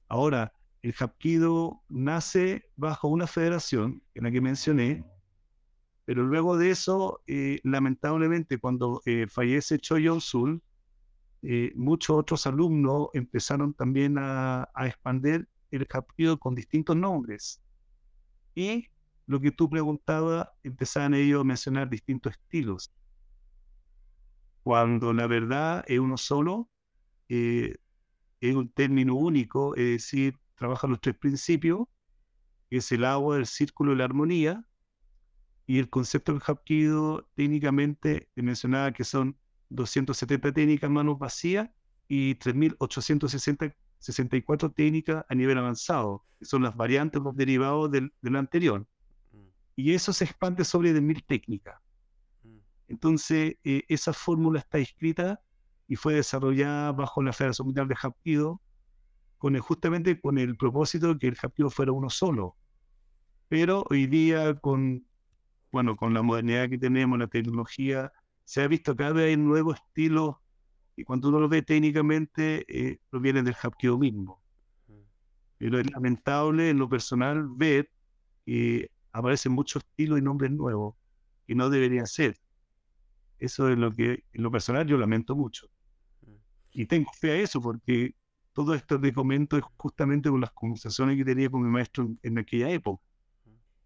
Ahora, 0.08 0.54
el 0.82 0.96
Hapkido 0.98 1.84
nace 1.90 2.70
bajo 2.78 3.10
una 3.10 3.28
federación, 3.28 4.02
en 4.16 4.24
la 4.24 4.32
que 4.32 4.40
mencioné, 4.40 5.04
pero 6.06 6.24
luego 6.24 6.58
de 6.58 6.72
eso, 6.72 7.22
eh, 7.28 7.60
lamentablemente, 7.64 8.58
cuando 8.58 9.02
fallece 9.28 9.80
Choyon 9.80 10.22
Sul, 11.42 11.74
muchos 11.76 12.18
otros 12.18 12.48
alumnos 12.48 13.10
empezaron 13.14 13.74
también 13.74 14.18
a, 14.18 14.70
expandir 14.86 15.48
el 15.72 15.88
Hapkido 15.92 16.40
con 16.40 16.56
distintos 16.56 16.96
nombres. 16.96 17.62
Y 18.56 18.88
lo 19.26 19.40
que 19.40 19.52
tú 19.52 19.70
preguntabas, 19.70 20.50
empezaban 20.64 21.14
ellos 21.14 21.42
a 21.42 21.44
mencionar 21.44 21.90
distintos 21.90 22.34
estilos 22.34 22.92
cuando 24.68 25.14
la 25.14 25.28
verdad 25.28 25.86
es 25.88 25.98
uno 25.98 26.18
solo, 26.18 26.70
eh, 27.30 27.78
es 28.42 28.54
un 28.54 28.68
término 28.68 29.16
único, 29.16 29.74
es 29.78 29.86
decir, 29.86 30.38
trabaja 30.56 30.88
los 30.88 31.00
tres 31.00 31.16
principios, 31.16 31.88
que 32.70 32.80
es 32.80 32.92
el 32.92 33.06
agua, 33.06 33.38
el 33.38 33.46
círculo 33.46 33.94
y 33.94 33.96
la 33.96 34.04
armonía. 34.04 34.68
Y 35.68 35.80
el 35.80 35.90
concepto 35.90 36.34
del 36.34 36.42
Hapkido 36.46 37.30
técnicamente 37.34 38.30
mencionaba 38.36 38.92
que 38.92 39.06
son 39.06 39.38
270 39.70 40.54
técnicas 40.54 40.90
manos 40.90 41.20
vacías 41.20 41.70
y 42.08 42.36
3.864 42.36 44.74
técnicas 44.74 45.26
a 45.28 45.36
nivel 45.36 45.58
avanzado, 45.58 46.26
que 46.40 46.46
son 46.46 46.64
las 46.64 46.76
variantes, 46.76 47.22
los 47.22 47.36
derivados 47.36 47.92
del, 47.92 48.12
anterior. 48.36 48.88
Mm. 49.32 49.48
Y 49.76 49.94
eso 49.94 50.14
se 50.14 50.26
expande 50.26 50.64
sobre 50.64 50.94
10.000 50.94 51.26
técnicas. 51.26 51.80
Mm. 52.44 52.58
Entonces, 52.88 53.56
eh, 53.64 53.84
esa 53.88 54.14
fórmula 54.14 54.60
está 54.60 54.78
escrita 54.78 55.42
y 55.88 55.96
fue 55.96 56.16
desarrollada 56.16 56.92
bajo 56.92 57.22
la 57.22 57.34
Federación 57.34 57.68
Mundial 57.68 57.88
de 57.88 57.96
Hapkido, 58.02 58.62
con 59.38 59.58
justamente 59.60 60.20
con 60.20 60.38
el 60.38 60.58
propósito 60.58 61.14
de 61.14 61.20
que 61.20 61.28
el 61.28 61.38
Hapkido 61.42 61.70
fuera 61.70 61.92
uno 61.92 62.10
solo. 62.10 62.56
Pero 63.50 63.86
hoy 63.90 64.08
día, 64.08 64.56
con, 64.56 65.06
bueno, 65.72 65.96
con 65.96 66.14
la 66.14 66.22
modernidad 66.22 66.70
que 66.70 66.78
tenemos, 66.78 67.18
la 67.18 67.28
tecnología, 67.28 68.12
se 68.48 68.62
ha 68.62 68.68
visto 68.70 68.96
cada 68.96 69.12
vez 69.12 69.38
nuevos 69.38 69.76
estilos 69.76 70.38
y 70.96 71.04
cuando 71.04 71.28
uno 71.28 71.42
lo 71.42 71.50
ve 71.50 71.64
técnicamente, 71.64 72.64
eh, 72.70 72.98
provienen 73.10 73.44
del 73.44 73.58
Hapkido 73.62 73.98
mismo. 73.98 74.42
Mm. 74.88 74.94
Pero 75.58 75.80
es 75.82 75.92
lamentable 75.92 76.70
en 76.70 76.80
lo 76.80 76.88
personal 76.88 77.46
ver 77.58 77.92
que 78.46 78.90
aparecen 79.12 79.52
muchos 79.52 79.84
estilos 79.84 80.18
y 80.18 80.22
nombres 80.22 80.52
nuevos 80.52 80.96
que 81.46 81.56
no 81.56 81.70
deberían 81.70 82.08
ser. 82.08 82.38
Eso 83.38 83.68
es 83.70 83.78
lo 83.78 83.92
que 83.92 84.24
en 84.32 84.44
lo 84.44 84.50
personal 84.50 84.88
yo 84.88 84.98
lamento 84.98 85.36
mucho. 85.36 85.68
Mm. 86.22 86.32
Y 86.72 86.86
tengo 86.86 87.12
fe 87.20 87.32
a 87.32 87.36
eso 87.36 87.62
porque 87.62 88.16
todo 88.54 88.74
esto 88.76 89.00
que 89.02 89.12
comento 89.12 89.58
es 89.58 89.64
justamente 89.76 90.30
con 90.30 90.40
las 90.40 90.52
conversaciones 90.52 91.18
que 91.18 91.26
tenía 91.26 91.50
con 91.50 91.64
mi 91.64 91.70
maestro 91.70 92.10
en, 92.24 92.38
aquella 92.38 92.70
época. 92.70 93.04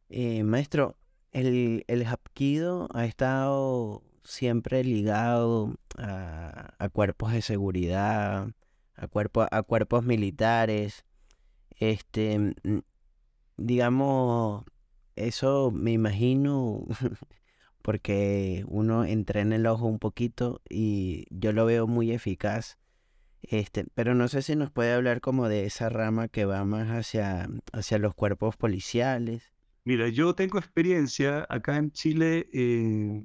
Eh, 0.10 0.44
maestro, 0.44 1.00
el, 1.32 1.84
el 1.88 2.06
Hapkido 2.06 2.90
ha 2.94 3.06
estado 3.06 4.04
siempre 4.24 4.84
ligado 4.84 5.76
a, 5.98 6.90
cuerpos 6.94 7.34
de 7.34 7.42
seguridad, 7.42 8.50
a, 8.96 9.10
a 9.52 9.64
cuerpos 9.64 10.04
militares. 10.04 11.06
Este, 11.80 12.54
digamos, 13.58 14.64
eso 15.16 15.72
me 15.72 15.92
imagino 15.92 16.86
porque 17.82 18.64
uno 18.68 19.06
entrena 19.06 19.56
el 19.56 19.66
ojo 19.66 19.86
un 19.86 20.00
poquito 20.00 20.62
y 20.70 21.26
yo 21.30 21.52
lo 21.54 21.66
veo 21.66 21.88
muy 21.88 22.12
eficaz. 22.12 22.78
Este, 23.44 23.86
pero 23.96 24.14
no 24.14 24.28
sé 24.28 24.44
si 24.44 24.56
nos 24.56 24.72
puede 24.72 24.94
hablar 24.94 25.20
como 25.20 25.50
de 25.50 25.66
esa 25.66 25.90
rama 25.90 26.28
que 26.28 26.46
va 26.46 26.64
más 26.64 26.90
hacia, 26.90 27.50
hacia 27.74 27.98
los 27.98 28.14
cuerpos 28.14 28.56
policiales. 28.56 29.52
Mira, 29.84 30.10
yo 30.10 30.36
tengo 30.36 30.60
experiencia 30.60 31.48
acá 31.50 31.78
en 31.78 31.92
Chile. 31.92 32.48
Eh, 32.54 33.24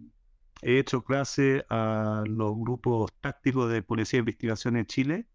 he 0.66 0.80
hecho 0.80 1.04
clase 1.04 1.64
a 1.70 2.24
los 2.26 2.56
grupos 2.56 3.12
tácticos 3.20 3.70
de 3.70 3.82
Policía 3.82 4.16
de 4.16 4.22
Investigación 4.22 4.76
en 4.76 4.84
Chile. 4.84 5.28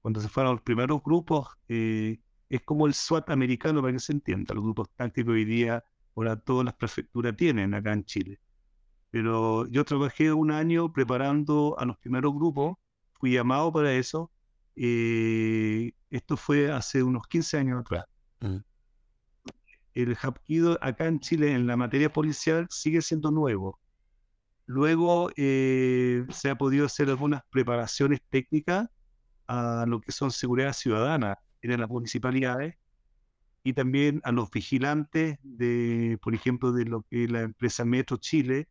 Cuando 0.00 0.20
se 0.20 0.28
fueron 0.28 0.52
los 0.52 0.62
primeros 0.62 1.02
grupos, 1.02 1.48
eh, 1.66 2.20
es 2.48 2.62
como 2.62 2.86
el 2.86 2.94
SWAT 2.94 3.30
americano, 3.30 3.80
para 3.82 3.92
que 3.92 3.98
se 3.98 4.12
entienda. 4.12 4.54
Los 4.54 4.62
grupos 4.62 4.88
tácticos 4.94 5.32
hoy 5.32 5.44
día, 5.44 5.82
ahora 6.14 6.36
todas 6.36 6.64
las 6.64 6.74
prefecturas 6.74 7.36
tienen 7.36 7.74
acá 7.74 7.92
en 7.92 8.04
Chile. 8.04 8.38
Pero 9.10 9.66
yo 9.66 9.84
trabajé 9.84 10.32
un 10.32 10.52
año 10.52 10.92
preparando 10.92 11.74
a 11.76 11.84
los 11.84 11.98
primeros 11.98 12.32
grupos, 12.32 12.76
fui 13.14 13.32
llamado 13.32 13.72
para 13.72 13.92
eso. 13.92 14.30
Eh, 14.76 15.90
esto 16.08 16.36
fue 16.36 16.70
hace 16.70 17.02
unos 17.02 17.26
15 17.26 17.58
años 17.58 17.80
atrás. 17.80 18.04
Mm. 18.38 18.58
El 19.94 20.16
Hapkido 20.22 20.78
acá 20.80 21.06
en 21.06 21.18
Chile 21.18 21.52
en 21.52 21.66
la 21.66 21.76
materia 21.76 22.12
policial 22.12 22.68
sigue 22.70 23.02
siendo 23.02 23.32
nuevo 23.32 23.80
Luego 24.66 25.30
eh, 25.36 26.24
se 26.30 26.50
ha 26.50 26.56
podido 26.56 26.86
hacer 26.86 27.08
algunas 27.10 27.42
preparaciones 27.50 28.20
técnicas 28.30 28.88
a 29.46 29.84
lo 29.86 30.00
que 30.00 30.12
son 30.12 30.30
seguridad 30.30 30.72
ciudadana 30.72 31.38
en 31.60 31.80
las 31.80 31.88
municipalidades 31.88 32.76
y 33.64 33.72
también 33.74 34.20
a 34.24 34.32
los 34.32 34.50
vigilantes 34.50 35.38
de, 35.42 36.18
por 36.22 36.34
ejemplo, 36.34 36.72
de 36.72 36.84
lo 36.84 37.02
que 37.02 37.28
la 37.28 37.42
empresa 37.42 37.84
Metro 37.84 38.16
Chile, 38.16 38.68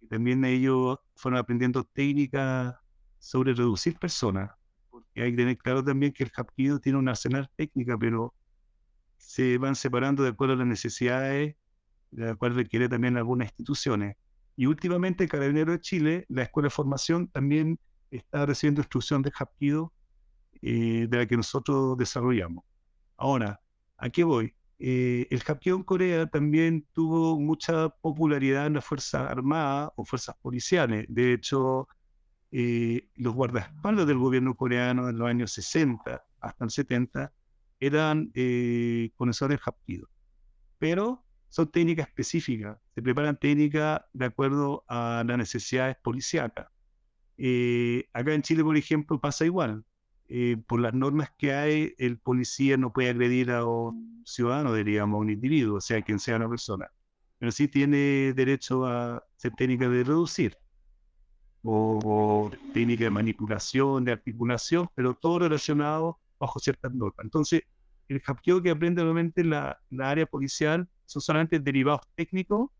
que 0.00 0.06
también 0.06 0.44
ellos 0.44 0.98
fueron 1.14 1.38
aprendiendo 1.38 1.84
técnicas 1.84 2.74
sobre 3.18 3.54
reducir 3.54 3.98
personas, 3.98 4.50
porque 4.90 5.22
hay 5.22 5.30
que 5.32 5.36
tener 5.36 5.58
claro 5.58 5.84
también 5.84 6.12
que 6.12 6.24
el 6.24 6.32
Hapkido 6.34 6.80
tiene 6.80 6.98
un 6.98 7.08
arsenal 7.08 7.48
técnica, 7.56 7.96
pero 7.98 8.34
se 9.16 9.58
van 9.58 9.76
separando 9.76 10.22
de 10.22 10.30
acuerdo 10.30 10.54
a 10.54 10.58
las 10.58 10.66
necesidades, 10.66 11.56
de 12.10 12.30
acuerdo 12.30 12.56
a 12.56 12.58
lo 12.58 12.64
que 12.64 12.70
quiere 12.70 12.88
también 12.88 13.16
algunas 13.16 13.48
instituciones. 13.48 14.16
Y 14.58 14.66
últimamente 14.66 15.28
Carabinero 15.28 15.70
de 15.70 15.78
Chile, 15.78 16.26
la 16.28 16.42
Escuela 16.42 16.66
de 16.66 16.70
Formación, 16.70 17.28
también 17.28 17.78
está 18.10 18.44
recibiendo 18.44 18.80
instrucción 18.80 19.22
de 19.22 19.30
Hapkido 19.30 19.92
eh, 20.60 21.06
de 21.08 21.16
la 21.16 21.26
que 21.26 21.36
nosotros 21.36 21.96
desarrollamos. 21.96 22.64
Ahora, 23.16 23.60
¿a 23.96 24.10
qué 24.10 24.24
voy? 24.24 24.52
Eh, 24.80 25.28
el 25.30 25.44
Hapkido 25.46 25.76
en 25.76 25.84
Corea 25.84 26.26
también 26.26 26.88
tuvo 26.92 27.38
mucha 27.38 27.88
popularidad 27.88 28.66
en 28.66 28.72
las 28.74 28.84
Fuerzas 28.84 29.30
Armadas 29.30 29.92
o 29.94 30.04
Fuerzas 30.04 30.34
Policiales. 30.42 31.06
De 31.08 31.34
hecho, 31.34 31.86
eh, 32.50 33.08
los 33.14 33.34
guardaespaldas 33.34 34.08
del 34.08 34.18
gobierno 34.18 34.56
coreano 34.56 35.08
en 35.08 35.18
los 35.18 35.28
años 35.28 35.52
60 35.52 36.24
hasta 36.40 36.64
el 36.64 36.70
70 36.70 37.32
eran 37.78 38.32
eh, 38.34 39.12
conocedores 39.14 39.60
Hapkido. 39.64 40.08
Pero 40.78 41.24
son 41.48 41.70
técnicas 41.70 42.08
específicas, 42.08 42.78
se 42.94 43.02
preparan 43.02 43.38
técnicas 43.38 44.02
de 44.12 44.24
acuerdo 44.24 44.84
a 44.88 45.24
las 45.26 45.38
necesidades 45.38 45.96
policíacas. 46.02 46.68
Eh, 47.38 48.08
acá 48.12 48.34
en 48.34 48.42
Chile, 48.42 48.62
por 48.64 48.76
ejemplo, 48.76 49.20
pasa 49.20 49.44
igual. 49.44 49.84
Eh, 50.30 50.58
por 50.66 50.80
las 50.80 50.92
normas 50.92 51.30
que 51.38 51.54
hay, 51.54 51.94
el 51.96 52.18
policía 52.18 52.76
no 52.76 52.92
puede 52.92 53.08
agredir 53.08 53.50
a 53.50 53.64
un 53.64 54.22
ciudadano, 54.26 54.74
diríamos, 54.74 55.16
a 55.16 55.20
un 55.20 55.30
individuo, 55.30 55.80
sea 55.80 56.02
quien 56.02 56.18
sea 56.18 56.36
una 56.36 56.48
persona. 56.48 56.90
Pero 57.38 57.50
sí 57.52 57.68
tiene 57.68 58.34
derecho 58.34 58.84
a 58.84 59.24
hacer 59.36 59.52
técnicas 59.56 59.90
de 59.90 60.04
reducir 60.04 60.58
o, 61.62 62.00
o 62.04 62.50
técnicas 62.74 63.04
de 63.04 63.10
manipulación, 63.10 64.04
de 64.04 64.12
articulación, 64.12 64.88
pero 64.94 65.14
todo 65.14 65.38
relacionado 65.38 66.18
bajo 66.38 66.58
ciertas 66.58 66.92
normas. 66.92 67.24
Entonces, 67.24 67.62
el 68.08 68.20
hackeo 68.20 68.62
que 68.62 68.70
aprende 68.70 69.02
obviamente 69.02 69.44
la, 69.44 69.80
la 69.90 70.10
área 70.10 70.26
policial 70.26 70.88
son 71.08 71.22
solamente 71.22 71.58
derivados 71.58 72.02
técnicos 72.14 72.70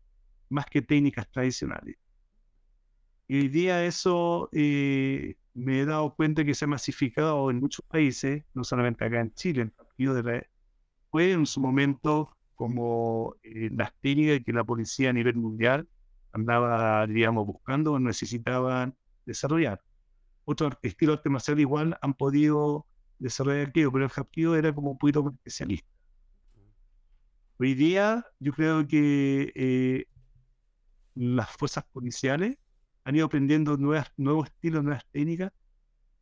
más 0.49 0.65
que 0.67 0.81
técnicas 0.81 1.29
tradicionales. 1.31 1.97
Y 3.27 3.39
hoy 3.39 3.47
día 3.47 3.85
eso 3.85 4.49
eh, 4.51 5.35
me 5.53 5.81
he 5.81 5.85
dado 5.85 6.15
cuenta 6.15 6.45
que 6.45 6.53
se 6.53 6.65
ha 6.65 6.67
masificado 6.67 7.49
en 7.49 7.59
muchos 7.59 7.83
países, 7.85 8.43
no 8.53 8.63
solamente 8.63 9.03
acá 9.03 9.19
en 9.19 9.33
Chile, 9.33 9.63
en 9.63 9.71
partido 9.71 10.13
de 10.13 10.23
la, 10.23 10.47
fue 11.11 11.31
en 11.31 11.45
su 11.45 11.59
momento 11.59 12.35
como 12.55 13.35
eh, 13.43 13.69
las 13.71 13.93
técnicas 13.99 14.41
que 14.45 14.53
la 14.53 14.63
policía 14.63 15.09
a 15.09 15.13
nivel 15.13 15.35
mundial 15.35 15.87
andaba, 16.31 17.07
digamos, 17.07 17.47
buscando 17.47 17.93
o 17.93 17.99
necesitaban 17.99 18.95
desarrollar. 19.25 19.81
Otros 20.45 20.73
estilos 20.83 21.15
de 21.15 21.19
arte 21.19 21.29
marcial 21.29 21.59
igual 21.59 21.97
han 22.01 22.13
podido 22.13 22.85
desarrollar 23.17 23.67
aquello, 23.67 23.91
pero 23.91 24.05
el 24.05 24.11
Hapkido 24.15 24.55
era 24.55 24.73
como 24.73 24.91
un 24.91 24.97
poquito 24.97 25.33
especialista. 25.35 25.98
Hoy 27.61 27.73
día 27.73 28.25
yo 28.39 28.53
creo 28.53 28.87
que 28.87 29.51
eh, 29.53 30.05
las 31.15 31.49
fuerzas 31.51 31.83
policiales 31.91 32.57
han 33.03 33.15
ido 33.17 33.25
aprendiendo 33.25 33.75
nuevas, 33.75 34.11
nuevos 34.15 34.47
estilos, 34.47 34.81
nuevas 34.83 35.05
técnicas, 35.11 35.51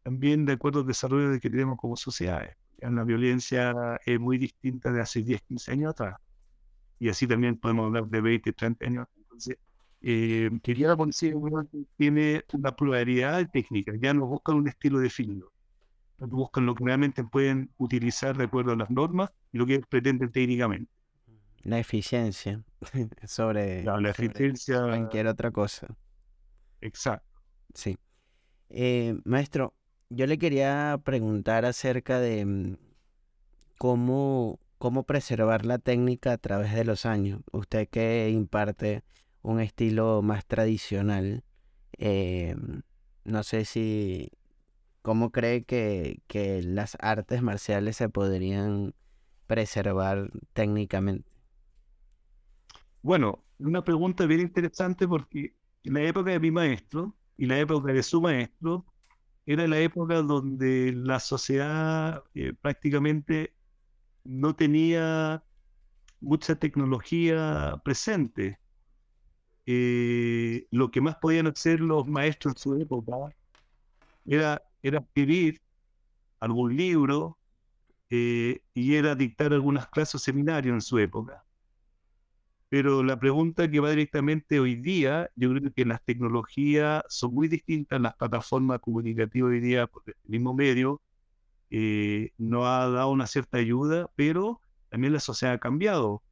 también 0.03 0.45
de 0.45 0.53
acuerdo 0.53 0.79
al 0.79 0.87
desarrollo 0.87 1.39
que 1.39 1.49
tenemos 1.49 1.77
como 1.77 1.95
sociedades. 1.95 2.55
La 2.79 3.03
violencia 3.03 3.99
es 4.05 4.19
muy 4.19 4.39
distinta 4.39 4.91
de 4.91 5.01
hace 5.01 5.21
10, 5.21 5.43
15 5.43 5.71
años 5.71 5.91
atrás. 5.91 6.15
Y 6.99 7.09
así 7.09 7.27
también 7.27 7.57
podemos 7.57 7.87
hablar 7.87 8.07
de 8.07 8.21
20, 8.21 8.53
30 8.53 8.85
años. 8.87 9.07
Entonces, 9.15 9.57
eh, 10.01 10.49
quería 10.63 10.87
la 10.87 10.97
policía 10.97 11.33
tiene 11.97 12.43
una 12.53 12.75
pluralidad 12.75 13.37
de 13.37 13.45
técnicas, 13.45 13.95
ya 14.01 14.13
no 14.13 14.25
buscan 14.25 14.55
un 14.55 14.67
estilo 14.67 14.99
definido 14.99 15.51
buscan 16.19 16.65
lo 16.65 16.73
que 16.73 16.83
realmente 16.83 17.23
pueden 17.23 17.71
utilizar 17.77 18.35
de 18.35 18.45
acuerdo 18.45 18.71
a 18.71 18.75
las 18.75 18.89
normas 18.89 19.29
y 19.51 19.57
lo 19.59 19.67
que 19.67 19.81
pretenden 19.81 20.31
técnicamente. 20.31 20.96
La 21.67 21.79
eficiencia 21.79 22.63
sobre, 23.25 23.83
la 23.83 24.09
eficiencia... 24.09 24.83
cualquier 24.83 25.27
otra 25.27 25.51
cosa. 25.51 25.87
Exacto. 26.79 27.41
Sí. 27.73 27.97
Eh, 28.69 29.19
maestro, 29.25 29.73
yo 30.09 30.27
le 30.27 30.37
quería 30.37 30.97
preguntar 31.03 31.65
acerca 31.65 32.21
de 32.21 32.45
mm, 32.45 32.77
cómo, 33.77 34.61
cómo 34.77 35.03
preservar 35.03 35.65
la 35.65 35.77
técnica 35.77 36.31
a 36.31 36.37
través 36.37 36.73
de 36.73 36.85
los 36.85 37.05
años. 37.05 37.41
Usted 37.51 37.89
que 37.89 38.29
imparte 38.29 39.03
un 39.41 39.59
estilo 39.59 40.21
más 40.21 40.45
tradicional, 40.45 41.43
eh, 41.97 42.55
no 43.25 43.43
sé 43.43 43.65
si 43.65 44.31
¿cómo 45.01 45.33
cree 45.33 45.65
que, 45.65 46.21
que 46.27 46.61
las 46.63 46.95
artes 47.01 47.41
marciales 47.41 47.97
se 47.97 48.07
podrían 48.07 48.95
preservar 49.47 50.29
técnicamente? 50.53 51.36
Bueno, 53.01 53.43
una 53.59 53.83
pregunta 53.83 54.25
bien 54.25 54.41
interesante 54.41 55.07
porque 55.07 55.55
en 55.83 55.93
la 55.93 56.01
época 56.03 56.31
de 56.31 56.39
mi 56.39 56.51
maestro 56.51 57.15
y 57.37 57.45
la 57.45 57.59
época 57.59 57.93
de 57.93 58.03
su 58.03 58.21
maestro 58.21 58.85
era 59.45 59.67
la 59.67 59.79
época 59.79 60.21
donde 60.21 60.93
la 60.93 61.19
sociedad 61.19 62.23
eh, 62.35 62.53
prácticamente 62.61 63.55
no 64.25 64.55
tenía 64.55 65.43
mucha 66.21 66.55
tecnología 66.55 67.81
presente. 67.85 68.59
Eh, 69.65 70.65
lo 70.71 70.91
que 70.91 71.01
más 71.01 71.17
podían 71.17 71.47
hacer 71.47 71.81
los 71.81 72.07
maestros 72.07 72.53
en 72.55 72.57
su 72.57 72.75
época 72.81 73.13
era, 74.25 74.61
era 74.81 74.99
escribir 74.99 75.61
algún 76.39 76.75
libro 76.77 77.39
eh, 78.09 78.61
y 78.73 78.95
era 78.95 79.15
dictar 79.15 79.53
algunas 79.53 79.87
clases 79.89 80.15
o 80.15 80.19
seminarios 80.19 80.73
en 80.75 80.81
su 80.81 80.99
época. 80.99 81.45
Pero 82.69 83.01
la 83.03 83.17
pregunta 83.17 83.69
que 83.69 83.79
va 83.79 83.89
directamente 83.91 84.59
hoy 84.59 84.75
día, 84.75 85.29
yo 85.35 85.49
creo 85.53 85.73
que 85.73 85.85
las 85.85 86.03
tecnologías 86.03 87.03
son 87.07 87.33
muy 87.33 87.47
distintas, 87.47 88.01
las 88.01 88.15
plataformas 88.15 88.79
comunicativas 88.79 89.51
hoy 89.51 89.61
día 89.61 89.87
por 89.87 90.03
el 90.05 90.15
mismo 90.25 90.53
medio 90.53 91.01
eh, 91.69 92.31
no 92.37 92.65
ha 92.65 92.89
dado 92.89 93.11
una 93.11 93.27
cierta 93.27 93.57
ayuda, 93.57 94.09
pero 94.15 94.61
también 94.89 95.13
la 95.13 95.19
sociedad 95.19 95.55
ha 95.55 95.59
cambiado. 95.59 96.23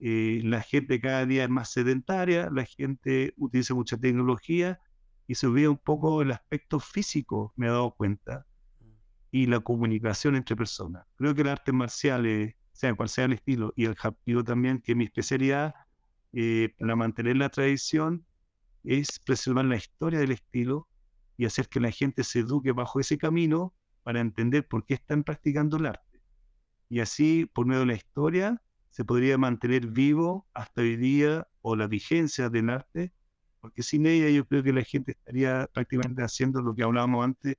Eh, 0.00 0.40
la 0.44 0.62
gente 0.62 1.00
cada 1.00 1.26
día 1.26 1.44
es 1.44 1.50
más 1.50 1.70
sedentaria, 1.70 2.48
la 2.50 2.64
gente 2.64 3.34
utiliza 3.36 3.74
mucha 3.74 3.96
tecnología 3.98 4.80
y 5.26 5.34
se 5.34 5.46
olvida 5.46 5.70
un 5.70 5.78
poco 5.78 6.22
el 6.22 6.32
aspecto 6.32 6.80
físico, 6.80 7.52
me 7.56 7.66
he 7.66 7.70
dado 7.70 7.94
cuenta, 7.94 8.46
y 9.30 9.46
la 9.46 9.60
comunicación 9.60 10.36
entre 10.36 10.56
personas. 10.56 11.06
Creo 11.16 11.34
que 11.34 11.44
las 11.44 11.52
artes 11.52 11.74
marciales 11.74 12.54
sea 12.80 12.94
cual 12.94 13.10
sea 13.10 13.26
el 13.26 13.34
estilo, 13.34 13.74
y 13.76 13.84
el 13.84 13.94
Hapkido 14.02 14.42
también, 14.42 14.80
que 14.80 14.94
mi 14.94 15.04
especialidad 15.04 15.74
eh, 16.32 16.74
para 16.78 16.96
mantener 16.96 17.36
la 17.36 17.50
tradición 17.50 18.24
es 18.84 19.18
preservar 19.18 19.66
la 19.66 19.76
historia 19.76 20.18
del 20.18 20.30
estilo 20.30 20.88
y 21.36 21.44
hacer 21.44 21.68
que 21.68 21.78
la 21.78 21.90
gente 21.90 22.24
se 22.24 22.38
eduque 22.38 22.72
bajo 22.72 22.98
ese 22.98 23.18
camino 23.18 23.74
para 24.02 24.20
entender 24.20 24.66
por 24.66 24.86
qué 24.86 24.94
están 24.94 25.24
practicando 25.24 25.76
el 25.76 25.86
arte. 25.86 26.22
Y 26.88 27.00
así, 27.00 27.44
por 27.52 27.66
medio 27.66 27.80
de 27.80 27.86
la 27.86 27.94
historia, 27.96 28.62
se 28.88 29.04
podría 29.04 29.36
mantener 29.36 29.86
vivo 29.86 30.48
hasta 30.54 30.80
hoy 30.80 30.96
día 30.96 31.46
o 31.60 31.76
la 31.76 31.86
vigencia 31.86 32.48
del 32.48 32.70
arte, 32.70 33.12
porque 33.60 33.82
sin 33.82 34.06
ella 34.06 34.30
yo 34.30 34.46
creo 34.46 34.62
que 34.62 34.72
la 34.72 34.84
gente 34.84 35.12
estaría 35.12 35.68
prácticamente 35.74 36.22
haciendo 36.22 36.62
lo 36.62 36.74
que 36.74 36.82
hablábamos 36.82 37.26
antes, 37.26 37.56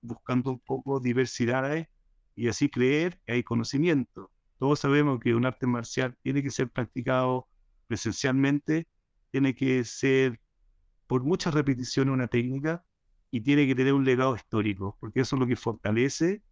buscando 0.00 0.52
un 0.52 0.60
poco 0.60 1.00
diversidades 1.00 1.88
y 2.36 2.46
así 2.46 2.68
creer 2.68 3.18
que 3.26 3.32
hay 3.32 3.42
conocimiento. 3.42 4.30
Todos 4.60 4.80
sabemos 4.80 5.20
que 5.20 5.34
un 5.34 5.46
arte 5.46 5.66
marcial 5.66 6.18
tiene 6.22 6.42
que 6.42 6.50
ser 6.50 6.68
practicado 6.68 7.48
presencialmente, 7.86 8.86
tiene 9.30 9.54
que 9.54 9.84
ser 9.84 10.38
por 11.06 11.24
muchas 11.24 11.54
repeticiones 11.54 12.12
una 12.12 12.28
técnica 12.28 12.84
y 13.30 13.40
tiene 13.40 13.66
que 13.66 13.74
tener 13.74 13.94
un 13.94 14.04
legado 14.04 14.36
histórico, 14.36 14.98
porque 15.00 15.20
eso 15.20 15.34
es 15.34 15.40
lo 15.40 15.46
que 15.46 15.56
fortalece 15.56 16.42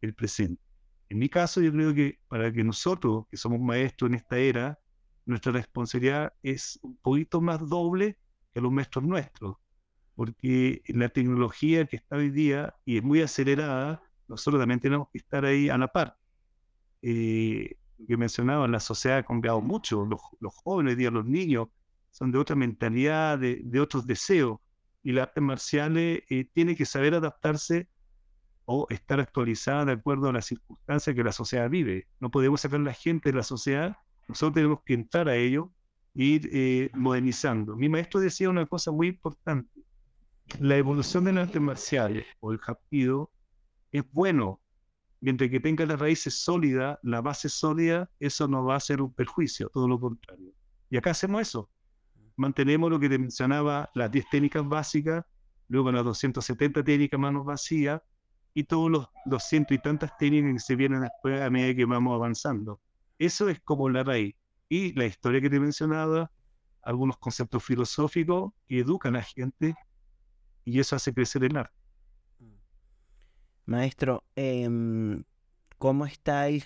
el 0.00 0.14
presente. 0.14 0.60
En 1.08 1.18
mi 1.20 1.28
caso, 1.28 1.60
yo 1.60 1.70
creo 1.70 1.94
que 1.94 2.18
para 2.26 2.52
que 2.52 2.64
nosotros, 2.64 3.26
que 3.30 3.36
somos 3.36 3.60
maestros 3.60 4.08
en 4.08 4.16
esta 4.16 4.36
era, 4.36 4.80
nuestra 5.24 5.52
responsabilidad 5.52 6.32
es 6.42 6.80
un 6.82 6.96
poquito 6.96 7.40
más 7.40 7.68
doble 7.68 8.18
que 8.52 8.60
los 8.60 8.72
maestros 8.72 9.04
nuestros, 9.04 9.58
porque 10.16 10.82
la 10.88 11.08
tecnología 11.08 11.84
que 11.86 11.94
está 11.98 12.16
hoy 12.16 12.30
día 12.30 12.74
y 12.84 12.96
es 12.96 13.04
muy 13.04 13.22
acelerada, 13.22 14.02
nosotros 14.26 14.60
también 14.60 14.80
tenemos 14.80 15.06
que 15.12 15.18
estar 15.18 15.44
ahí 15.44 15.68
a 15.68 15.78
la 15.78 15.86
par 15.86 16.18
eh, 17.06 17.76
que 18.06 18.16
mencionaba, 18.16 18.66
la 18.66 18.80
sociedad 18.80 19.18
ha 19.18 19.22
cambiado 19.22 19.60
mucho, 19.60 20.06
los, 20.06 20.20
los 20.40 20.54
jóvenes, 20.54 20.96
los 20.98 21.26
niños, 21.26 21.68
son 22.10 22.32
de 22.32 22.38
otra 22.38 22.56
mentalidad, 22.56 23.38
de, 23.38 23.60
de 23.62 23.80
otros 23.80 24.06
deseos, 24.06 24.58
y 25.02 25.12
las 25.12 25.28
artes 25.28 25.42
marciales 25.42 26.22
eh, 26.30 26.48
tiene 26.54 26.74
que 26.74 26.86
saber 26.86 27.14
adaptarse 27.14 27.88
o 28.64 28.86
estar 28.88 29.20
actualizada 29.20 29.84
de 29.84 29.92
acuerdo 29.92 30.30
a 30.30 30.32
las 30.32 30.46
circunstancias 30.46 31.14
que 31.14 31.22
la 31.22 31.32
sociedad 31.32 31.68
vive. 31.68 32.06
No 32.20 32.30
podemos 32.30 32.62
sacar 32.62 32.80
a 32.80 32.84
la 32.84 32.94
gente 32.94 33.30
de 33.30 33.36
la 33.36 33.42
sociedad, 33.42 33.96
nosotros 34.26 34.54
tenemos 34.54 34.78
que 34.86 34.94
entrar 34.94 35.28
a 35.28 35.36
ello 35.36 35.70
e 36.14 36.24
ir 36.24 36.50
eh, 36.52 36.90
modernizando. 36.94 37.76
Mi 37.76 37.90
maestro 37.90 38.20
decía 38.20 38.48
una 38.48 38.64
cosa 38.64 38.90
muy 38.90 39.08
importante, 39.08 39.68
la 40.58 40.76
evolución 40.76 41.24
de 41.24 41.34
las 41.34 41.48
artes 41.48 41.60
marciales 41.60 42.24
o 42.40 42.52
el 42.52 42.58
japido 42.58 43.30
es 43.92 44.04
bueno 44.10 44.60
mientras 45.24 45.48
que 45.48 45.58
tenga 45.58 45.86
las 45.86 45.98
raíces 45.98 46.34
sólidas, 46.34 46.98
la 47.02 47.22
base 47.22 47.48
sólida, 47.48 48.10
eso 48.20 48.46
no 48.46 48.62
va 48.62 48.76
a 48.76 48.80
ser 48.80 49.00
un 49.00 49.10
perjuicio, 49.10 49.70
todo 49.70 49.88
lo 49.88 49.98
contrario. 49.98 50.52
Y 50.90 50.98
acá 50.98 51.12
hacemos 51.12 51.40
eso. 51.40 51.70
Mantenemos 52.36 52.90
lo 52.90 53.00
que 53.00 53.08
te 53.08 53.18
mencionaba, 53.18 53.90
las 53.94 54.10
10 54.10 54.28
técnicas 54.28 54.68
básicas, 54.68 55.24
luego 55.68 55.90
las 55.92 56.04
270 56.04 56.84
técnicas 56.84 57.18
manos 57.18 57.46
vacías 57.46 58.02
y 58.52 58.64
todos 58.64 58.90
los, 58.90 59.08
200 59.24 59.74
y 59.74 59.80
tantas 59.80 60.14
técnicas 60.18 60.52
que 60.52 60.58
se 60.58 60.76
vienen 60.76 61.00
después 61.00 61.40
a 61.40 61.48
medida 61.48 61.74
que 61.74 61.86
vamos 61.86 62.14
avanzando. 62.14 62.82
Eso 63.18 63.48
es 63.48 63.62
como 63.62 63.88
la 63.88 64.04
raíz. 64.04 64.34
Y 64.68 64.92
la 64.92 65.06
historia 65.06 65.40
que 65.40 65.48
te 65.48 65.58
mencionaba, 65.58 66.30
algunos 66.82 67.16
conceptos 67.16 67.64
filosóficos 67.64 68.52
que 68.66 68.80
educan 68.80 69.16
a 69.16 69.20
la 69.20 69.24
gente 69.24 69.74
y 70.66 70.80
eso 70.80 70.96
hace 70.96 71.14
crecer 71.14 71.44
el 71.44 71.56
arte. 71.56 71.83
Maestro, 73.66 74.24
em, 74.36 75.24
¿cómo 75.78 76.04
está 76.04 76.48
el 76.48 76.62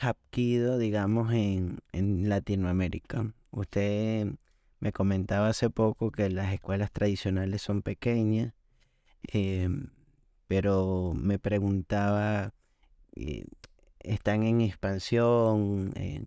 digamos, 0.79 1.33
en, 1.33 1.79
en 1.93 2.29
Latinoamérica? 2.29 3.33
Usted 3.53 4.35
me 4.81 4.93
comentaba 4.93 5.49
hace 5.49 5.71
poco 5.71 6.11
que 6.11 6.29
las 6.29 6.53
escuelas 6.53 6.91
tradicionales 6.91 7.63
son 7.63 7.83
pequeñas, 7.83 8.53
em, 9.33 9.91
pero 10.49 11.13
me 11.15 11.39
preguntaba, 11.39 12.53
eh, 13.15 13.45
¿están 14.01 14.43
en 14.43 14.61
expansión? 14.61 15.93
Eh, 15.97 16.25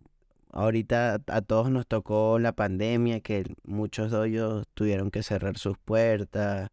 ahorita 0.52 1.22
a 1.26 1.42
todos 1.42 1.70
nos 1.70 1.86
tocó 1.86 2.38
la 2.38 2.52
pandemia, 2.52 3.20
que 3.20 3.44
muchos 3.64 4.12
ellos 4.12 4.66
tuvieron 4.74 5.10
que 5.10 5.22
cerrar 5.22 5.58
sus 5.58 5.78
puertas, 5.78 6.70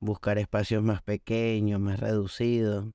buscar 0.00 0.38
espacios 0.38 0.82
más 0.82 1.02
pequeños, 1.02 1.80
más 1.80 2.00
reducidos. 2.00 2.86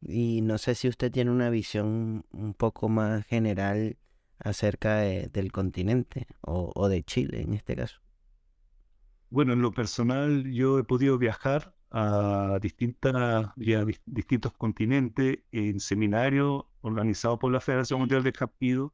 Y 0.00 0.40
no 0.42 0.58
sé 0.58 0.74
si 0.74 0.88
usted 0.88 1.10
tiene 1.10 1.30
una 1.30 1.50
visión 1.50 2.24
un 2.32 2.54
poco 2.54 2.88
más 2.88 3.26
general 3.26 3.96
acerca 4.38 4.96
del 4.98 5.52
continente 5.52 6.26
o, 6.42 6.88
de 6.88 7.02
Chile 7.02 7.40
en 7.42 7.54
este 7.54 7.76
caso. 7.76 8.00
Bueno, 9.30 9.54
en 9.54 9.62
lo 9.62 9.72
personal 9.72 10.50
yo 10.52 10.78
he 10.78 10.84
podido 10.84 11.18
viajar 11.18 11.74
a 11.90 12.58
distintas, 12.60 13.50
distintos 14.04 14.52
continentes 14.52 15.38
en 15.52 15.80
seminarios 15.80 16.64
organizados 16.82 17.38
por 17.38 17.50
la 17.50 17.60
Federación 17.60 18.00
Mundial 18.00 18.22
de 18.22 18.32
Japido, 18.32 18.92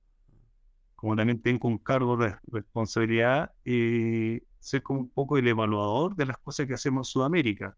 como 0.95 1.17
también 1.17 1.43
tengo 1.43 1.69
un 1.69 1.79
cargo 1.79 2.17
de 2.17 2.37
responsabilidad, 2.47 3.53
eh, 3.65 4.43
ser 4.61 4.83
como 4.83 5.01
un 5.01 5.11
poco 5.11 5.37
el 5.37 5.49
evaluador 5.49 6.15
de 6.15 6.27
las 6.27 6.39
cosas 6.39 6.67
que 6.67 6.75
hacemos 6.75 7.09
en 7.09 7.13
Sudamérica. 7.13 7.77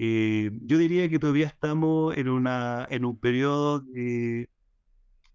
Eh, 0.00 0.52
yo 0.62 0.78
diría 0.78 1.08
que 1.08 1.18
todavía 1.18 1.48
estamos 1.48 2.16
en, 2.16 2.28
una, 2.28 2.86
en 2.88 3.04
un 3.04 3.18
periodo 3.18 3.80
de 3.80 4.48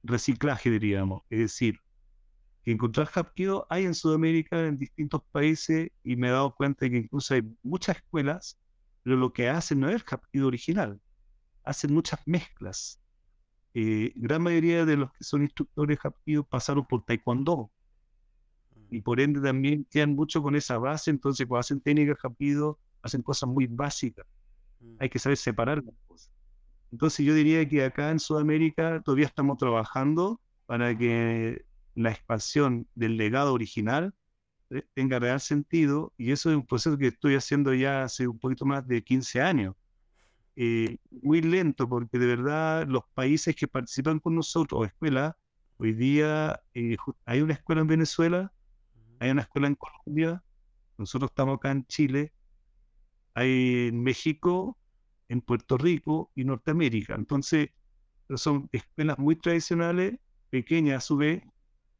reciclaje, 0.04 0.69
diríamos. 0.71 1.23
Es 1.30 1.39
decir, 1.39 1.80
que 2.63 2.71
encontrar 2.71 3.10
Hapkido 3.13 3.67
hay 3.69 3.84
en 3.84 3.93
Sudamérica, 3.93 4.65
en 4.65 4.78
distintos 4.78 5.21
países, 5.34 5.89
y 6.02 6.15
me 6.15 6.30
he 6.30 6.32
dado 6.32 6.56
cuenta 6.56 6.86
de 6.86 6.91
que 6.91 6.97
incluso 6.99 7.34
hay 7.34 7.41
muchas 7.62 7.97
escuelas, 7.97 8.58
pero 9.04 9.17
lo 9.17 9.34
que 9.34 9.49
hacen 9.49 9.82
no 9.82 9.89
es 9.89 9.95
el 9.95 10.04
Hapkido 10.10 10.47
original, 10.47 11.02
hacen 11.65 11.93
muchas 11.93 12.21
mezclas. 12.26 13.02
Eh, 13.73 14.13
gran 14.15 14.41
mayoría 14.41 14.86
de 14.86 14.95
los 14.95 15.12
que 15.12 15.26
son 15.26 15.41
instructores 15.41 15.99
Hapkido 16.02 16.45
pasaron 16.45 16.86
por 16.86 17.04
Taekwondo, 17.04 17.69
y 18.89 19.02
por 19.02 19.19
ende 19.19 19.41
también 19.41 19.86
quedan 19.91 20.15
mucho 20.15 20.41
con 20.41 20.56
esa 20.56 20.78
base, 20.78 21.12
entonces 21.12 21.45
cuando 21.47 21.60
hacen 21.60 21.82
técnicas 21.82 22.17
Hapkido, 22.23 22.80
hacen 23.02 23.21
cosas 23.21 23.49
muy 23.49 23.67
básicas 23.67 24.26
hay 25.00 25.10
que 25.10 25.19
saber 25.19 25.38
separar 25.38 25.84
las 25.84 25.96
cosas. 26.08 26.32
Entonces 26.91 27.26
yo 27.26 27.34
diría 27.34 27.67
que 27.67 27.84
acá 27.84 28.12
en 28.12 28.19
Sudamérica 28.19 29.02
todavía 29.02 29.26
estamos 29.26 29.58
trabajando 29.58 30.39
para 30.65 30.98
que 30.98 31.65
la 31.96 32.12
expansión 32.12 32.88
del 32.96 33.17
legado 33.17 33.54
original 33.54 34.13
eh, 34.69 34.84
tenga 34.93 35.19
real 35.19 35.39
sentido 35.39 36.13
y 36.17 36.32
eso 36.32 36.50
es 36.50 36.56
un 36.56 36.65
proceso 36.65 36.98
que 36.98 37.08
estoy 37.08 37.36
haciendo 37.36 37.74
ya 37.74 38.04
hace 38.04 38.28
un 38.28 38.39
poquito 38.39 38.65
más 38.65 38.88
de 38.88 39.04
15 39.04 39.41
años. 39.41 39.76
Eh, 40.56 40.98
muy 41.10 41.41
lento 41.41 41.89
porque 41.89 42.19
de 42.19 42.28
verdad 42.28 42.86
los 42.88 43.04
países 43.15 43.56
que 43.56 43.67
participan 43.67 44.19
con 44.19 44.36
nosotros 44.36 44.82
o 44.82 44.86
escuelas, 44.86 45.34
hoy 45.78 45.93
día 45.93 46.62
eh, 46.76 46.96
hay 47.26 47.41
una 47.41 47.54
escuela 47.54 47.82
en 47.82 47.88
Venezuela, 47.88 48.54
hay 49.19 49.32
una 49.32 49.41
escuela 49.41 49.67
en 49.67 49.76
Colombia, 49.76 50.43
nosotros 50.98 51.32
estamos 51.32 51.58
acá 51.58 51.72
en 51.72 51.86
Chile, 51.88 52.34
en 53.36 54.02
México, 54.02 54.78
en 55.30 55.41
Puerto 55.41 55.78
Rico 55.78 56.32
y 56.36 56.43
Norteamérica. 56.43 57.15
Entonces, 57.15 57.69
son 58.36 58.69
escuelas 58.72 59.17
muy 59.17 59.36
tradicionales, 59.36 60.19
pequeñas 60.50 60.98
a 60.98 61.02
su 61.06 61.17
vez, 61.17 61.43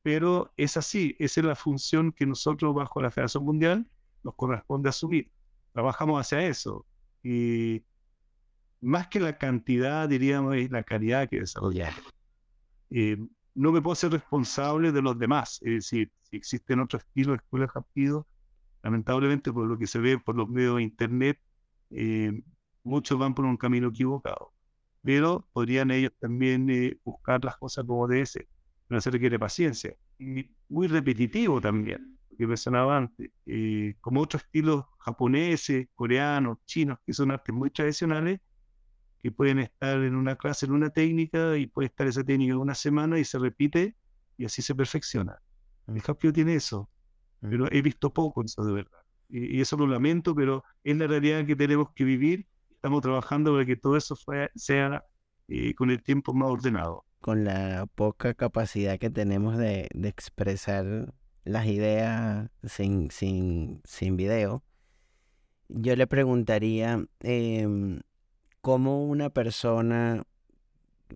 pero 0.02 0.52
es 0.58 0.78
así, 0.78 1.16
esa 1.18 1.40
es 1.40 1.46
la 1.46 1.56
función 1.56 2.12
que 2.12 2.26
nosotros 2.26 2.76
bajo 2.76 3.02
la 3.02 3.10
Federación 3.10 3.46
Mundial 3.46 3.88
nos 4.24 4.36
corresponde 4.36 4.90
asumir. 4.90 5.32
Trabajamos 5.72 6.20
hacia 6.20 6.46
eso. 6.46 6.86
Y 7.24 7.84
más 8.82 9.08
que 9.08 9.20
la 9.20 9.38
cantidad, 9.38 10.08
diríamos, 10.08 10.56
es 10.56 10.70
la 10.70 10.84
calidad 10.84 11.30
que 11.30 11.40
desarrollar. 11.40 11.94
Eh, 12.90 13.18
no 13.56 13.72
me 13.72 13.82
puedo 13.82 13.96
ser 13.96 14.12
responsable 14.12 14.92
de 14.92 15.02
los 15.02 15.18
demás. 15.18 15.60
Es 15.64 15.74
decir, 15.74 16.12
si 16.22 16.38
existen 16.38 16.80
otros 16.80 17.04
estilos 17.04 17.38
de 17.38 17.44
escuelas 17.44 17.74
rápido, 17.74 18.28
lamentablemente 18.84 19.52
por 19.52 19.66
lo 19.66 19.78
que 19.78 19.88
se 19.88 20.00
ve 20.00 20.20
por 20.20 20.36
los 20.36 20.50
medios 20.50 20.78
de 20.78 20.84
Internet, 20.84 21.40
eh, 21.90 22.44
muchos 22.84 23.18
van 23.18 23.34
por 23.34 23.46
un 23.46 23.58
camino 23.58 23.88
equivocado. 23.88 24.54
Pero 25.02 25.48
podrían 25.54 25.92
ellos 25.92 26.12
también 26.20 26.70
eh, 26.70 26.98
buscar 27.04 27.44
las 27.44 27.58
cosas 27.58 27.86
como 27.86 28.08
debe 28.08 28.26
ser. 28.26 28.48
Pero 28.88 29.02
se 29.02 29.12
requiere 29.12 29.40
paciencia. 29.40 29.96
Y 30.20 30.52
muy 30.70 30.88
repetitivo 30.88 31.60
también, 31.60 32.18
que 32.38 32.46
mencionaba 32.46 32.98
antes. 32.98 33.32
Eh, 33.46 33.96
como 34.02 34.22
otros 34.22 34.44
estilos 34.44 34.86
japoneses, 35.00 35.88
coreanos, 35.96 36.60
chinos, 36.66 37.00
que 37.06 37.14
son 37.14 37.32
artes 37.32 37.56
muy 37.56 37.70
tradicionales, 37.70 38.40
que 39.20 39.32
pueden 39.32 39.60
estar 39.60 40.02
en 40.04 40.16
una 40.16 40.36
clase, 40.36 40.66
en 40.66 40.74
una 40.74 40.90
técnica, 40.90 41.58
y 41.58 41.68
puede 41.68 41.88
estar 41.88 42.08
esa 42.08 42.24
técnica 42.24 42.58
una 42.58 42.76
semana 42.76 43.18
y 43.20 43.24
se 43.24 43.40
repite, 43.40 43.96
y 44.38 44.46
así 44.46 44.62
se 44.62 44.76
perfecciona. 44.76 45.42
El 45.88 46.02
Hapkido 46.06 46.34
tiene 46.34 46.56
eso, 46.56 46.90
pero 47.50 47.72
he 47.72 47.82
visto 47.82 48.14
poco 48.14 48.44
eso 48.44 48.64
de 48.64 48.74
verdad. 48.74 49.00
Y, 49.30 49.62
eso 49.62 49.78
lo 49.78 49.88
lamento, 49.88 50.36
pero 50.36 50.64
es 50.84 50.98
la 50.98 51.08
realidad 51.08 51.46
que 51.46 51.56
tenemos 51.56 51.92
que 51.94 52.04
vivir. 52.04 52.48
Estamos 52.72 53.02
trabajando 53.02 53.54
para 53.54 53.66
que 53.66 53.76
todo 53.76 53.98
eso 53.98 54.16
sea 54.56 55.04
eh, 55.48 55.74
con 55.76 55.90
el 55.90 56.02
tiempo 56.04 56.34
más 56.34 56.50
ordenado. 56.50 57.06
Con 57.22 57.46
la 57.46 57.88
poca 57.96 58.34
capacidad 58.34 59.00
que 59.00 59.10
tenemos 59.10 59.58
de, 59.58 59.88
de 59.94 60.10
expresar 60.10 61.14
las 61.46 61.66
ideas 61.68 62.50
sin, 62.64 63.12
sin, 63.12 63.82
sin 63.86 64.18
video, 64.18 64.64
yo 65.70 65.96
le 65.96 66.08
preguntaría, 66.08 67.06
eh, 67.22 68.00
cómo 68.62 69.06
una 69.06 69.30
persona, 69.30 70.24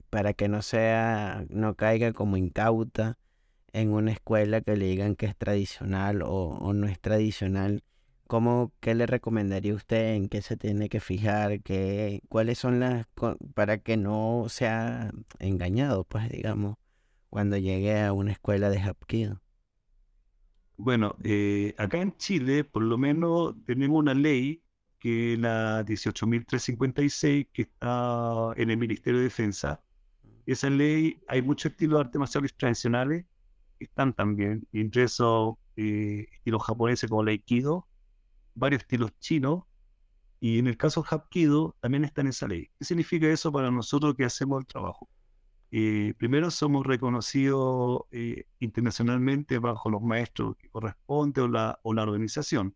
para 0.09 0.33
que 0.33 0.49
no 0.49 0.61
sea, 0.61 1.45
no 1.49 1.75
caiga 1.75 2.11
como 2.13 2.35
incauta 2.37 3.17
en 3.81 3.91
una 3.93 4.11
escuela 4.11 4.61
que 4.61 4.75
le 4.75 4.85
digan 4.87 5.15
que 5.15 5.27
es 5.27 5.37
tradicional 5.37 6.23
o, 6.25 6.73
no 6.73 6.87
es 6.87 6.99
tradicional, 6.99 7.83
¿cómo, 8.25 8.73
¿qué 8.79 8.95
le 8.95 9.05
recomendaría 9.05 9.75
usted? 9.75 10.15
¿En 10.15 10.29
qué 10.29 10.41
se 10.41 10.57
tiene 10.57 10.89
que 10.89 10.99
fijar? 10.99 11.61
¿Qué, 11.61 12.21
¿Cuáles 12.27 12.57
son 12.57 12.79
las, 12.79 13.05
para 13.53 13.77
que 13.77 13.95
no 13.95 14.45
sea 14.49 15.11
engañado, 15.37 16.05
pues 16.05 16.27
digamos, 16.29 16.77
cuando 17.29 17.57
llegue 17.57 18.01
a 18.01 18.13
una 18.13 18.31
escuela 18.31 18.71
de 18.71 18.79
Hapkido? 18.79 19.41
Bueno, 20.77 21.15
eh, 21.23 21.75
acá 21.77 22.01
en 22.01 22.17
Chile, 22.17 22.63
por 22.63 22.81
lo 22.81 22.97
menos, 22.97 23.55
tenemos 23.65 23.99
una 23.99 24.15
ley 24.15 24.63
que 24.97 25.33
es 25.33 25.39
la 25.39 25.85
18.356, 25.85 27.49
que 27.53 27.61
está 27.61 28.53
en 28.55 28.71
el 28.71 28.77
Ministerio 28.77 29.19
de 29.19 29.25
Defensa. 29.25 29.83
Esa 30.47 30.69
ley, 30.71 31.19
hay 31.27 31.43
muchos 31.43 31.71
estilos 31.71 31.99
de 31.99 32.05
artes 32.05 32.19
marciales 32.19 32.55
tradicionales 32.55 33.25
están 33.85 34.13
también, 34.13 34.67
entre 34.71 35.03
esos 35.03 35.55
eh, 35.75 36.27
estilos 36.31 36.63
japoneses 36.63 37.09
como 37.09 37.21
el 37.21 37.29
Aikido, 37.29 37.87
varios 38.55 38.81
estilos 38.81 39.11
chinos, 39.19 39.63
y 40.39 40.59
en 40.59 40.67
el 40.67 40.77
caso 40.77 41.01
del 41.01 41.09
Hapkido 41.09 41.75
también 41.79 42.03
está 42.03 42.21
en 42.21 42.27
esa 42.27 42.47
ley. 42.47 42.69
¿Qué 42.77 42.85
significa 42.85 43.27
eso 43.27 43.51
para 43.51 43.71
nosotros 43.71 44.15
que 44.15 44.25
hacemos 44.25 44.59
el 44.59 44.67
trabajo? 44.67 45.09
Eh, 45.71 46.13
primero 46.17 46.49
somos 46.49 46.85
reconocidos 46.85 48.01
eh, 48.11 48.45
internacionalmente 48.59 49.59
bajo 49.59 49.89
los 49.89 50.01
maestros 50.01 50.55
que 50.57 50.69
corresponde 50.69 51.41
o 51.41 51.47
la, 51.47 51.79
o 51.83 51.93
la 51.93 52.03
organización. 52.03 52.75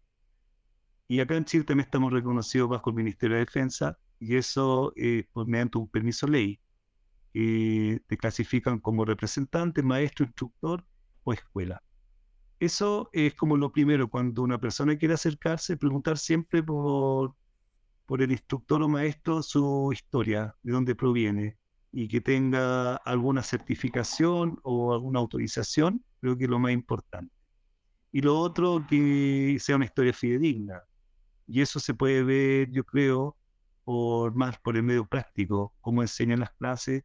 Y 1.07 1.19
acá 1.19 1.35
en 1.35 1.45
Chile 1.45 1.63
también 1.63 1.85
estamos 1.85 2.11
reconocidos 2.11 2.69
bajo 2.69 2.89
el 2.89 2.95
Ministerio 2.95 3.35
de 3.35 3.45
Defensa 3.45 3.97
y 4.19 4.35
eso 4.35 4.93
eh, 4.95 5.27
pues, 5.31 5.47
mediante 5.47 5.77
un 5.77 5.89
permiso 5.89 6.27
ley. 6.27 6.59
te 7.33 8.17
clasifican 8.17 8.79
como 8.79 9.05
representante, 9.05 9.83
maestro, 9.83 10.25
instructor 10.25 10.85
o 11.23 11.33
escuela. 11.33 11.81
Eso 12.59 13.09
es 13.11 13.33
como 13.33 13.57
lo 13.57 13.71
primero, 13.71 14.07
cuando 14.07 14.43
una 14.43 14.59
persona 14.59 14.97
quiere 14.97 15.15
acercarse, 15.15 15.77
preguntar 15.77 16.17
siempre 16.17 16.61
por, 16.61 17.35
por 18.05 18.21
el 18.21 18.31
instructor 18.31 18.83
o 18.83 18.87
maestro 18.87 19.41
su 19.41 19.89
historia, 19.91 20.55
de 20.61 20.71
dónde 20.71 20.95
proviene, 20.95 21.57
y 21.91 22.07
que 22.07 22.21
tenga 22.21 22.95
alguna 22.97 23.43
certificación 23.43 24.59
o 24.63 24.93
alguna 24.93 25.19
autorización, 25.19 26.03
creo 26.19 26.37
que 26.37 26.45
es 26.45 26.49
lo 26.49 26.59
más 26.59 26.71
importante. 26.71 27.33
Y 28.11 28.21
lo 28.21 28.37
otro, 28.37 28.85
que 28.87 29.57
sea 29.59 29.75
una 29.77 29.85
historia 29.85 30.13
fidedigna. 30.13 30.83
Y 31.47 31.61
eso 31.61 31.79
se 31.79 31.93
puede 31.93 32.23
ver, 32.23 32.69
yo 32.71 32.83
creo, 32.83 33.37
por 33.83 34.35
más 34.35 34.59
por 34.59 34.77
el 34.77 34.83
medio 34.83 35.05
práctico, 35.05 35.73
cómo 35.81 36.01
enseñan 36.01 36.41
las 36.41 36.51
clases, 36.51 37.03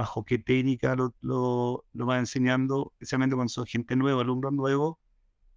bajo 0.00 0.24
qué 0.24 0.38
técnica 0.38 0.96
lo, 0.96 1.14
lo, 1.20 2.06
va 2.06 2.18
enseñando, 2.18 2.94
especialmente 2.94 3.36
cuando 3.36 3.50
son 3.50 3.66
gente 3.66 3.94
nueva, 3.96 4.22
alumnos 4.22 4.50
nuevos, 4.50 4.96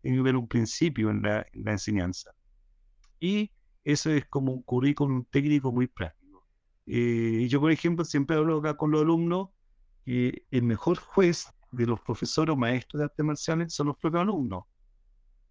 en 0.03 0.21
ver 0.21 0.35
un 0.35 0.49
principio 0.49 1.09
en 1.11 1.21
la, 1.21 1.45
enseñanza. 1.53 2.31
Y 3.21 3.51
eso 3.85 4.11
es 4.11 4.25
como 4.25 4.51
un 4.51 4.61
currículum 4.61 5.23
técnico 5.29 5.71
muy 5.71 5.87
práctico. 5.87 6.45
Eh, 6.85 7.47
yo, 7.49 7.61
por 7.61 7.71
ejemplo, 7.71 8.03
siempre 8.03 8.35
hablo 8.35 8.57
acá 8.57 8.75
con 8.75 8.91
los 8.91 9.01
alumnos 9.01 9.47
que 10.03 10.45
el 10.51 10.63
mejor 10.63 10.97
juez 10.97 11.47
de 11.71 11.85
los 11.85 12.01
profesores 12.01 12.51
o 12.51 12.57
maestros 12.57 12.99
de 12.99 13.05
artes 13.05 13.25
marciales 13.25 13.73
son 13.73 13.87
los 13.87 13.97
propios 13.97 14.23
alumnos, 14.23 14.65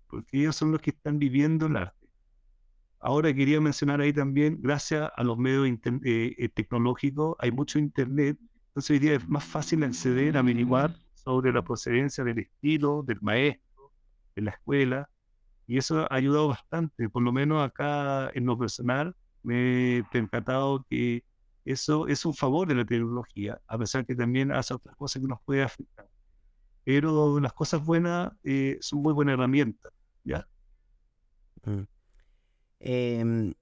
porque 0.07 0.39
ellos 0.39 0.55
son 0.55 0.71
los 0.71 0.83
que 0.83 0.91
están 0.91 1.19
viviendo 1.19 1.65
el 1.65 1.79
arte. 1.79 2.11
Ahora 3.01 3.33
quería 3.33 3.59
mencionar 3.59 4.03
ahí 4.03 4.13
también, 4.13 4.59
gracias 4.61 5.11
a 5.17 5.25
los 5.25 5.39
medios 5.39 5.67
eh, 5.67 5.81
eh, 6.39 6.49
tecnológicos, 6.51 7.37
hay 7.39 7.51
mucho 7.53 7.79
internet, 7.79 8.37
entonces 8.73 8.91
hoy 8.91 8.99
día 9.01 9.17
es 9.17 9.29
más 9.29 9.45
fácil 9.45 9.85
acceder, 9.85 10.35
averiguar 10.39 10.97
sobre 11.13 11.53
la 11.53 11.61
procedencia 11.61 12.25
del 12.25 12.39
estilo, 12.39 13.03
del 13.03 13.21
maestro, 13.21 13.93
de 14.35 14.41
la 14.41 14.53
escuela, 14.53 15.11
y 15.67 15.77
eso 15.77 16.11
ha 16.11 16.15
ayudado 16.17 16.49
bastante, 16.49 17.11
por 17.11 17.23
lo 17.23 17.33
menos 17.33 17.63
acá 17.63 18.31
en 18.33 18.47
lo 18.47 18.57
personal, 18.57 19.15
me 19.43 19.99
he 19.99 20.05
percatado 20.05 20.87
que 20.89 21.23
eso 21.67 22.09
es 22.09 22.25
un 22.25 22.33
favor 22.33 22.67
de 22.67 22.75
la 22.75 22.87
tecnología, 22.87 23.61
a 23.67 23.77
pesar 23.77 24.07
que 24.07 24.15
también 24.15 24.51
hace 24.51 24.73
otras 24.73 24.97
cosas 24.97 25.21
que 25.21 25.29
nos 25.29 25.43
puede 25.43 25.63
afectar. 25.63 26.09
Pero 26.83 27.41
las 27.41 27.53
cosas 27.53 27.85
buenas 27.85 28.33
eh, 28.43 28.79
son 28.81 29.03
muy 29.03 29.13
buenas 29.13 29.35
herramientas, 29.35 29.93
¿ya? 30.25 30.49
Mm. 31.67 31.83
Em, 32.81 33.55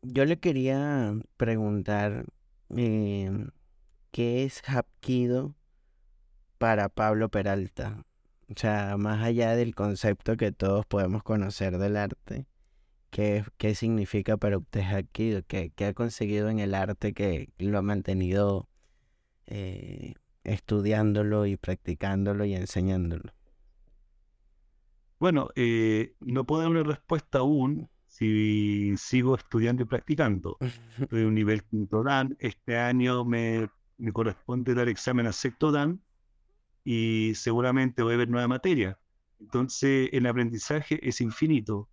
yo 0.00 0.24
le 0.24 0.40
quería 0.40 1.14
preguntar 1.36 2.24
em, 2.70 3.50
qué 4.10 4.44
es 4.44 4.62
Hapkido 4.68 5.54
para 6.58 6.88
Pablo 6.88 7.28
Peralta. 7.28 8.04
O 8.48 8.54
sea, 8.56 8.96
más 8.96 9.22
allá 9.22 9.54
del 9.54 9.74
concepto 9.74 10.36
que 10.36 10.52
todos 10.52 10.84
podemos 10.86 11.22
conocer 11.22 11.78
del 11.78 11.96
arte, 11.96 12.46
¿qué, 13.10 13.44
qué 13.58 13.74
significa 13.74 14.36
para 14.36 14.58
usted 14.58 14.82
Hapkido? 14.82 15.42
¿Qué, 15.46 15.72
¿Qué, 15.74 15.86
ha 15.86 15.94
conseguido 15.94 16.48
en 16.48 16.58
el 16.58 16.74
arte 16.74 17.12
que 17.12 17.50
lo 17.58 17.78
ha 17.78 17.82
mantenido 17.82 18.68
eh, 19.46 20.14
estudiándolo 20.44 21.46
y 21.46 21.56
practicándolo 21.56 22.44
y 22.44 22.54
enseñándolo? 22.54 23.32
Bueno, 25.20 25.50
eh, 25.54 26.14
no 26.20 26.44
puedo 26.44 26.62
dar 26.62 26.70
una 26.70 26.82
respuesta 26.82 27.38
aún, 27.38 27.90
si 28.08 28.94
sigo 28.96 29.36
estudiando 29.36 29.82
y 29.82 29.86
practicando. 29.86 30.56
de 31.10 31.26
un 31.26 31.34
nivel 31.34 31.62
Dan. 31.70 32.36
Este 32.40 32.78
año 32.78 33.24
me, 33.24 33.68
me 34.00 34.12
corresponde 34.12 34.74
dar 34.74 34.88
examen 34.88 35.26
a 35.26 35.32
sexto 35.32 35.70
Dan 35.70 36.02
y 36.84 37.32
seguramente 37.34 38.02
voy 38.02 38.14
a 38.14 38.18
ver 38.18 38.28
nueva 38.28 38.48
materia. 38.48 38.98
Entonces, 39.38 40.08
el 40.12 40.26
aprendizaje 40.26 41.06
es 41.06 41.20
infinito. 41.20 41.88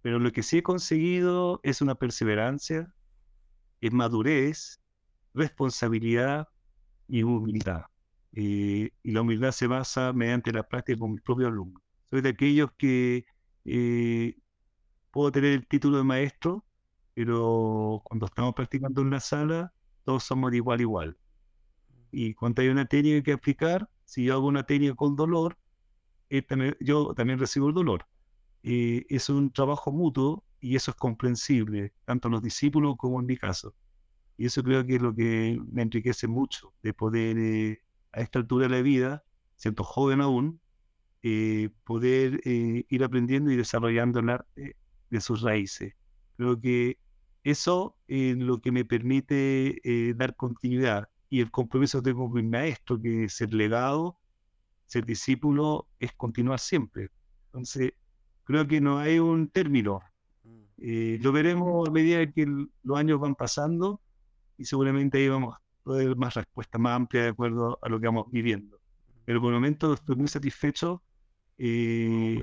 Pero 0.00 0.20
lo 0.20 0.30
que 0.32 0.42
sí 0.42 0.58
he 0.58 0.62
conseguido 0.62 1.60
es 1.64 1.82
una 1.82 1.96
perseverancia, 1.96 2.94
es 3.80 3.92
madurez, 3.92 4.80
responsabilidad 5.34 6.48
y 7.08 7.24
humildad. 7.24 7.82
Eh, 8.32 8.90
y 9.02 9.12
la 9.12 9.22
humildad 9.22 9.50
se 9.52 9.66
basa 9.66 10.12
mediante 10.12 10.52
la 10.52 10.62
práctica 10.62 10.98
con 10.98 11.12
mis 11.12 11.22
propios 11.22 11.48
alumnos. 11.48 11.82
Soy 12.04 12.20
de 12.20 12.30
aquellos 12.30 12.70
que 12.78 13.26
eh, 13.64 14.36
puedo 15.10 15.32
tener 15.32 15.52
el 15.52 15.66
título 15.66 15.98
de 15.98 16.04
maestro, 16.04 16.64
pero 17.14 18.00
cuando 18.04 18.26
estamos 18.26 18.54
practicando 18.54 19.02
en 19.02 19.10
la 19.10 19.20
sala, 19.20 19.72
todos 20.04 20.22
somos 20.22 20.52
de 20.52 20.58
igual 20.58 20.80
igual. 20.80 21.18
Y 22.10 22.34
cuando 22.34 22.62
hay 22.62 22.68
una 22.68 22.86
técnica 22.86 23.22
que 23.22 23.32
aplicar, 23.32 23.88
si 24.04 24.24
yo 24.24 24.34
hago 24.34 24.46
una 24.46 24.64
técnica 24.64 24.94
con 24.94 25.16
dolor, 25.16 25.58
yo 26.80 27.14
también 27.14 27.38
recibo 27.38 27.68
el 27.68 27.74
dolor. 27.74 28.06
es 28.62 29.28
un 29.28 29.52
trabajo 29.52 29.92
mutuo 29.92 30.44
y 30.60 30.76
eso 30.76 30.90
es 30.90 30.96
comprensible, 30.96 31.92
tanto 32.04 32.28
en 32.28 32.32
los 32.32 32.42
discípulos 32.42 32.96
como 32.96 33.20
en 33.20 33.26
mi 33.26 33.36
caso. 33.36 33.74
Y 34.36 34.46
eso 34.46 34.62
creo 34.62 34.86
que 34.86 34.96
es 34.96 35.02
lo 35.02 35.14
que 35.14 35.58
me 35.70 35.82
enriquece 35.82 36.28
mucho, 36.28 36.72
de 36.82 36.94
poder 36.94 37.38
eh, 37.38 37.82
a 38.12 38.20
esta 38.20 38.38
altura 38.38 38.68
de 38.68 38.76
la 38.76 38.82
vida, 38.82 39.24
siendo 39.56 39.84
joven 39.84 40.20
aún, 40.20 40.60
eh, 41.22 41.70
poder 41.84 42.40
eh, 42.44 42.84
ir 42.88 43.04
aprendiendo 43.04 43.50
y 43.50 43.56
desarrollando 43.56 44.20
el 44.20 44.30
arte 44.30 44.76
de 45.10 45.20
sus 45.20 45.42
raíces. 45.42 45.94
Creo 46.36 46.60
que 46.60 46.98
eso 47.42 47.96
es 48.06 48.36
lo 48.36 48.60
que 48.60 48.72
me 48.72 48.84
permite 48.84 49.80
dar 50.16 50.36
continuidad 50.36 51.08
y 51.30 51.40
el 51.40 51.50
compromiso 51.50 51.98
que 51.98 52.10
tengo 52.10 52.30
con 52.30 52.42
mi 52.42 52.48
maestro, 52.48 53.00
que 53.00 53.28
ser 53.28 53.52
legado, 53.52 54.18
ser 54.86 55.04
discípulo, 55.04 55.86
es 55.98 56.12
continuar 56.12 56.58
siempre. 56.58 57.10
Entonces, 57.46 57.92
creo 58.44 58.66
que 58.66 58.80
no 58.80 58.98
hay 58.98 59.18
un 59.18 59.48
término. 59.48 60.00
Eh, 60.78 61.18
lo 61.20 61.32
veremos 61.32 61.88
a 61.88 61.90
medida 61.90 62.30
que 62.32 62.46
los 62.46 62.98
años 62.98 63.20
van 63.20 63.34
pasando 63.34 64.00
y 64.56 64.64
seguramente 64.64 65.18
ahí 65.18 65.28
vamos 65.28 65.56
a 65.56 65.60
poder 65.82 66.16
más 66.16 66.34
respuestas 66.34 66.80
más 66.80 66.94
amplias 66.94 67.24
de 67.24 67.30
acuerdo 67.30 67.78
a 67.82 67.88
lo 67.88 68.00
que 68.00 68.06
vamos 68.06 68.26
viviendo. 68.30 68.80
Pero 69.24 69.40
por 69.40 69.52
el 69.52 69.56
momento 69.56 69.92
estoy 69.92 70.16
muy 70.16 70.28
satisfecho 70.28 71.02
eh, 71.58 72.40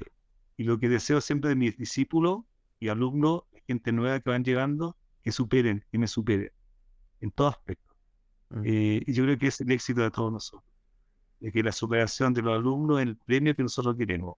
y 0.58 0.63
lo 0.63 0.78
que 0.78 0.89
deseo 0.89 1.21
siempre 1.21 1.50
de 1.50 1.56
mis 1.56 1.78
discípulos 1.78 2.43
y 2.80 2.89
alumnos, 2.89 3.43
gente 3.65 3.91
nueva 3.91 4.19
que 4.19 4.30
van 4.30 4.43
llegando, 4.43 4.95
que 5.24 5.32
superen, 5.32 5.84
que 5.91 5.98
me 5.98 6.08
superen 6.08 6.52
en 7.21 7.32
todo 7.32 7.48
aspecto. 7.48 7.95
Mm. 8.50 8.62
Eh, 8.66 9.04
y 9.06 9.14
yo 9.14 9.24
creo 9.24 9.38
que 9.38 9.48
es 9.48 9.62
el 9.62 9.72
éxito 9.72 10.02
de 10.02 10.12
todos 10.12 10.32
nosotros, 10.32 10.64
de 11.40 11.52
que 11.52 11.64
la 11.64 11.72
superación 11.72 12.34
de 12.34 12.42
los 12.42 12.54
alumnos 12.54 13.00
es 13.00 13.08
el 13.08 13.18
premio 13.18 13.56
que 13.56 13.64
nosotros 13.64 13.96
queremos. 13.98 14.38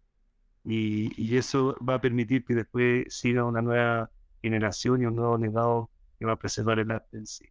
Y, 0.63 1.35
eso 1.37 1.77
va 1.87 1.95
a 1.95 2.01
permitir 2.01 2.43
que 2.43 2.53
después 2.53 3.05
siga 3.07 3.45
una 3.45 3.61
nueva 3.61 4.11
generación 4.41 5.01
y 5.01 5.05
un 5.05 5.15
nuevo 5.15 5.37
legado 5.37 5.89
que 6.19 6.25
va 6.25 6.33
a 6.33 6.39
preservar 6.39 6.79
el 6.79 6.91
arte 6.91 7.17
en 7.17 7.25
sí. 7.25 7.45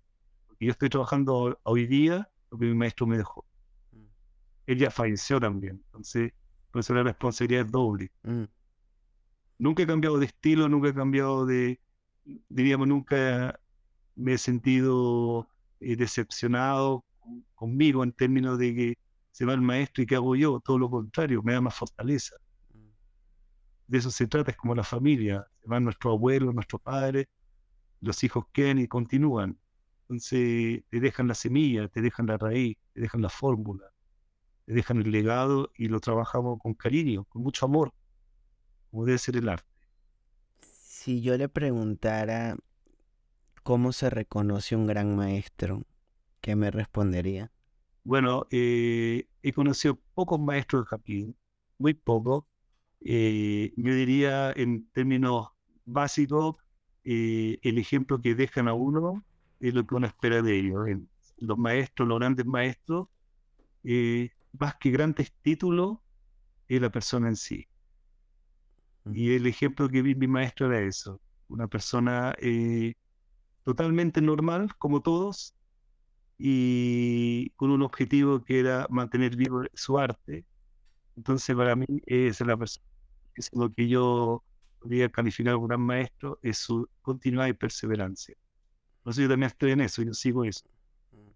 Porque 0.46 0.66
yo 0.66 0.72
estoy 0.72 0.90
trabajando 0.90 1.58
hoy 1.62 1.86
día 1.86 2.28
lo 2.50 2.58
que 2.58 2.66
mi 2.66 2.74
maestro 2.74 3.06
me 3.06 3.16
dejó. 3.16 3.46
Mm. 3.92 4.04
Él 4.66 4.78
ya 4.78 4.90
falleció 4.90 5.40
también, 5.40 5.82
entonces 5.86 6.32
por 6.70 6.80
eso 6.80 6.92
la 6.92 7.04
responsabilidad 7.04 7.64
es 7.64 7.72
doble. 7.72 8.12
Mm. 8.22 8.44
Nunca 9.58 9.82
he 9.82 9.86
cambiado 9.86 10.18
de 10.18 10.26
estilo, 10.26 10.68
nunca 10.68 10.88
he 10.88 10.94
cambiado 10.94 11.46
de, 11.46 11.80
diríamos, 12.50 12.86
nunca 12.86 13.58
me 14.14 14.34
he 14.34 14.38
sentido 14.38 15.48
eh, 15.92 15.96
decepcionado 15.96 17.04
conmigo 17.54 18.04
en 18.04 18.12
términos 18.12 18.58
de 18.58 18.74
que 18.74 18.98
se 19.32 19.44
va 19.44 19.54
el 19.54 19.60
maestro 19.60 20.02
y 20.02 20.06
qué 20.06 20.16
hago 20.16 20.36
yo, 20.36 20.60
todo 20.60 20.78
lo 20.78 20.90
contrario, 20.90 21.42
me 21.42 21.52
da 21.52 21.60
más 21.60 21.74
fortaleza 21.74 22.36
de 23.86 23.98
eso 23.98 24.10
se 24.10 24.26
trata, 24.26 24.50
es 24.50 24.56
como 24.56 24.74
la 24.74 24.84
familia. 24.84 25.46
Se 25.62 25.68
van 25.68 25.84
nuestros 25.84 26.12
abuelos, 26.12 26.54
nuestros 26.54 26.80
padres, 26.82 27.26
los 28.00 28.22
hijos 28.24 28.46
quedan 28.52 28.78
y 28.78 28.88
continúan. 28.88 29.58
Entonces 30.02 30.82
te 30.88 31.00
dejan 31.00 31.28
la 31.28 31.34
semilla, 31.34 31.88
te 31.88 32.00
dejan 32.00 32.26
la 32.26 32.36
raíz, 32.36 32.76
te 32.92 33.00
dejan 33.00 33.22
la 33.22 33.28
fórmula, 33.28 33.92
te 34.64 34.72
dejan 34.72 34.98
el 34.98 35.10
legado 35.10 35.72
y 35.76 35.88
lo 35.88 36.00
trabajamos 36.00 36.58
con 36.60 36.74
cariño, 36.74 37.24
con 37.24 37.42
mucho 37.42 37.66
amor, 37.66 37.92
como 38.90 39.04
debe 39.04 39.18
ser 39.18 39.36
el 39.36 39.48
arte. 39.48 39.66
Si 40.60 41.22
yo 41.22 41.36
le 41.36 41.48
preguntara 41.48 42.56
cómo 43.66 43.90
se 43.90 44.10
reconoce 44.10 44.76
un 44.76 44.86
gran 44.86 45.16
maestro, 45.16 45.82
¿qué 46.40 46.54
me 46.54 46.70
respondería? 46.70 47.50
Bueno, 48.04 48.46
eh, 48.52 49.26
he 49.42 49.52
conocido 49.52 49.98
pocos 50.14 50.38
maestros 50.38 50.84
de 50.84 50.86
Japón, 50.86 51.36
muy 51.76 51.94
pocos, 51.94 52.44
eh, 53.00 53.72
yo 53.76 53.92
diría 53.92 54.52
en 54.52 54.86
términos 54.92 55.48
básicos, 55.84 56.54
eh, 57.02 57.58
el 57.62 57.78
ejemplo 57.78 58.20
que 58.20 58.36
dejan 58.36 58.68
a 58.68 58.72
uno 58.72 59.24
es 59.58 59.74
lo 59.74 59.84
que 59.84 59.96
uno 59.96 60.06
espera 60.06 60.42
de 60.42 60.60
ellos. 60.60 60.86
Los 61.38 61.58
maestros, 61.58 62.06
los 62.06 62.20
grandes 62.20 62.46
maestros, 62.46 63.08
eh, 63.82 64.30
más 64.52 64.76
que 64.76 64.92
grandes 64.92 65.32
títulos, 65.42 65.98
es 66.68 66.80
la 66.80 66.90
persona 66.90 67.26
en 67.30 67.36
sí. 67.36 67.66
Y 69.12 69.34
el 69.34 69.48
ejemplo 69.48 69.88
que 69.88 70.02
vi 70.02 70.14
mi 70.14 70.28
maestro 70.28 70.68
era 70.68 70.86
eso, 70.86 71.20
una 71.48 71.66
persona 71.66 72.32
totalmente 73.66 74.22
normal, 74.22 74.76
como 74.78 75.02
todos, 75.02 75.52
y 76.38 77.50
con 77.56 77.70
un 77.72 77.82
objetivo 77.82 78.44
que 78.44 78.60
era 78.60 78.86
mantener 78.90 79.34
vivo 79.34 79.64
su 79.74 79.98
arte, 79.98 80.44
entonces, 81.16 81.56
para 81.56 81.74
mí, 81.74 81.84
es 82.06 82.40
la 82.42 82.56
persona, 82.56 82.86
es 83.34 83.50
lo 83.52 83.72
que 83.72 83.88
yo 83.88 84.44
podría 84.78 85.08
calificar 85.08 85.54
como 85.54 85.66
gran 85.66 85.80
maestro, 85.80 86.38
es 86.42 86.58
su 86.58 86.88
continuidad 87.02 87.48
y 87.48 87.54
perseverancia. 87.54 88.36
Entonces, 88.98 89.22
yo 89.24 89.28
también 89.28 89.48
estoy 89.48 89.72
en 89.72 89.80
eso, 89.80 90.02
yo 90.02 90.14
sigo 90.14 90.44
eso. 90.44 90.68
Mm. 91.10 91.30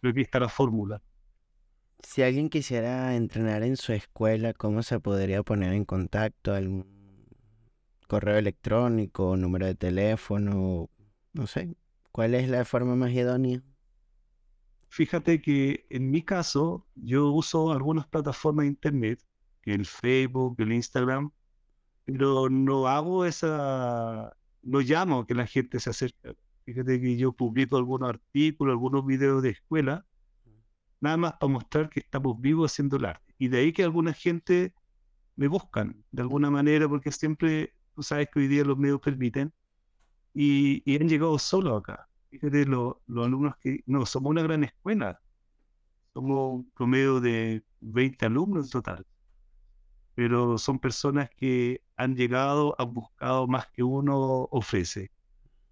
Creo 0.00 0.14
que 0.14 0.20
está 0.22 0.40
la 0.40 0.48
fórmula. 0.48 1.02
Si 2.02 2.22
alguien 2.22 2.48
quisiera 2.48 3.14
entrenar 3.14 3.62
en 3.62 3.76
su 3.76 3.92
escuela, 3.92 4.54
¿cómo 4.54 4.82
se 4.82 5.00
podría 5.00 5.42
poner 5.42 5.74
en 5.74 5.84
contacto? 5.84 6.54
¿Algún 6.54 6.86
correo 8.06 8.38
electrónico, 8.38 9.36
número 9.36 9.66
de 9.66 9.74
teléfono? 9.74 10.88
No 11.32 11.46
sé. 11.46 11.76
¿Cuál 12.12 12.34
es 12.34 12.48
la 12.48 12.64
forma 12.64 12.96
más 12.96 13.12
idónea? 13.12 13.62
Fíjate 14.88 15.40
que 15.40 15.86
en 15.90 16.10
mi 16.10 16.22
caso, 16.22 16.86
yo 16.94 17.30
uso 17.30 17.70
algunas 17.72 18.06
plataformas 18.06 18.64
de 18.64 18.68
internet, 18.68 19.22
el 19.64 19.84
Facebook, 19.86 20.56
el 20.58 20.72
Instagram, 20.72 21.30
pero 22.04 22.48
no 22.48 22.88
hago 22.88 23.24
esa, 23.24 24.34
no 24.62 24.80
llamo 24.80 25.20
a 25.20 25.26
que 25.26 25.34
la 25.34 25.46
gente 25.46 25.78
se 25.78 25.90
acerque. 25.90 26.36
Fíjate 26.64 27.00
que 27.00 27.16
yo 27.16 27.32
publico 27.32 27.76
algunos 27.76 28.08
artículos, 28.08 28.72
algunos 28.72 29.04
videos 29.04 29.42
de 29.42 29.50
escuela, 29.50 30.06
nada 31.00 31.16
más 31.16 31.32
para 31.34 31.52
mostrar 31.52 31.90
que 31.90 32.00
estamos 32.00 32.40
vivos 32.40 32.72
haciendo 32.72 32.96
el 32.96 33.04
arte. 33.04 33.34
Y 33.38 33.48
de 33.48 33.58
ahí 33.58 33.72
que 33.72 33.84
alguna 33.84 34.12
gente 34.12 34.74
me 35.36 35.48
buscan 35.48 36.04
de 36.10 36.22
alguna 36.22 36.50
manera, 36.50 36.88
porque 36.88 37.12
siempre, 37.12 37.74
tú 37.94 38.02
sabes 38.02 38.28
que 38.32 38.40
hoy 38.40 38.48
día 38.48 38.64
los 38.64 38.78
medios 38.78 39.00
permiten, 39.00 39.52
y, 40.40 40.96
han 40.96 41.08
llegado 41.08 41.36
solo 41.38 41.76
acá. 41.76 42.08
Fíjate 42.30 42.64
los 42.66 42.96
alumnos 43.08 43.56
que, 43.56 43.82
no, 43.86 44.06
somos 44.06 44.30
una 44.30 44.42
gran 44.42 44.62
escuela. 44.62 45.20
Somos 46.14 46.54
un 46.54 46.70
promedio 46.70 47.20
de 47.20 47.64
20 47.80 48.26
alumnos 48.26 48.66
en 48.66 48.70
total. 48.70 49.06
Pero 50.14 50.56
son 50.58 50.78
personas 50.78 51.28
que 51.30 51.82
han 51.96 52.14
llegado, 52.14 52.76
han 52.78 52.94
buscado 52.94 53.48
más 53.48 53.66
que 53.68 53.82
uno 53.82 54.48
ofrece. 54.52 55.10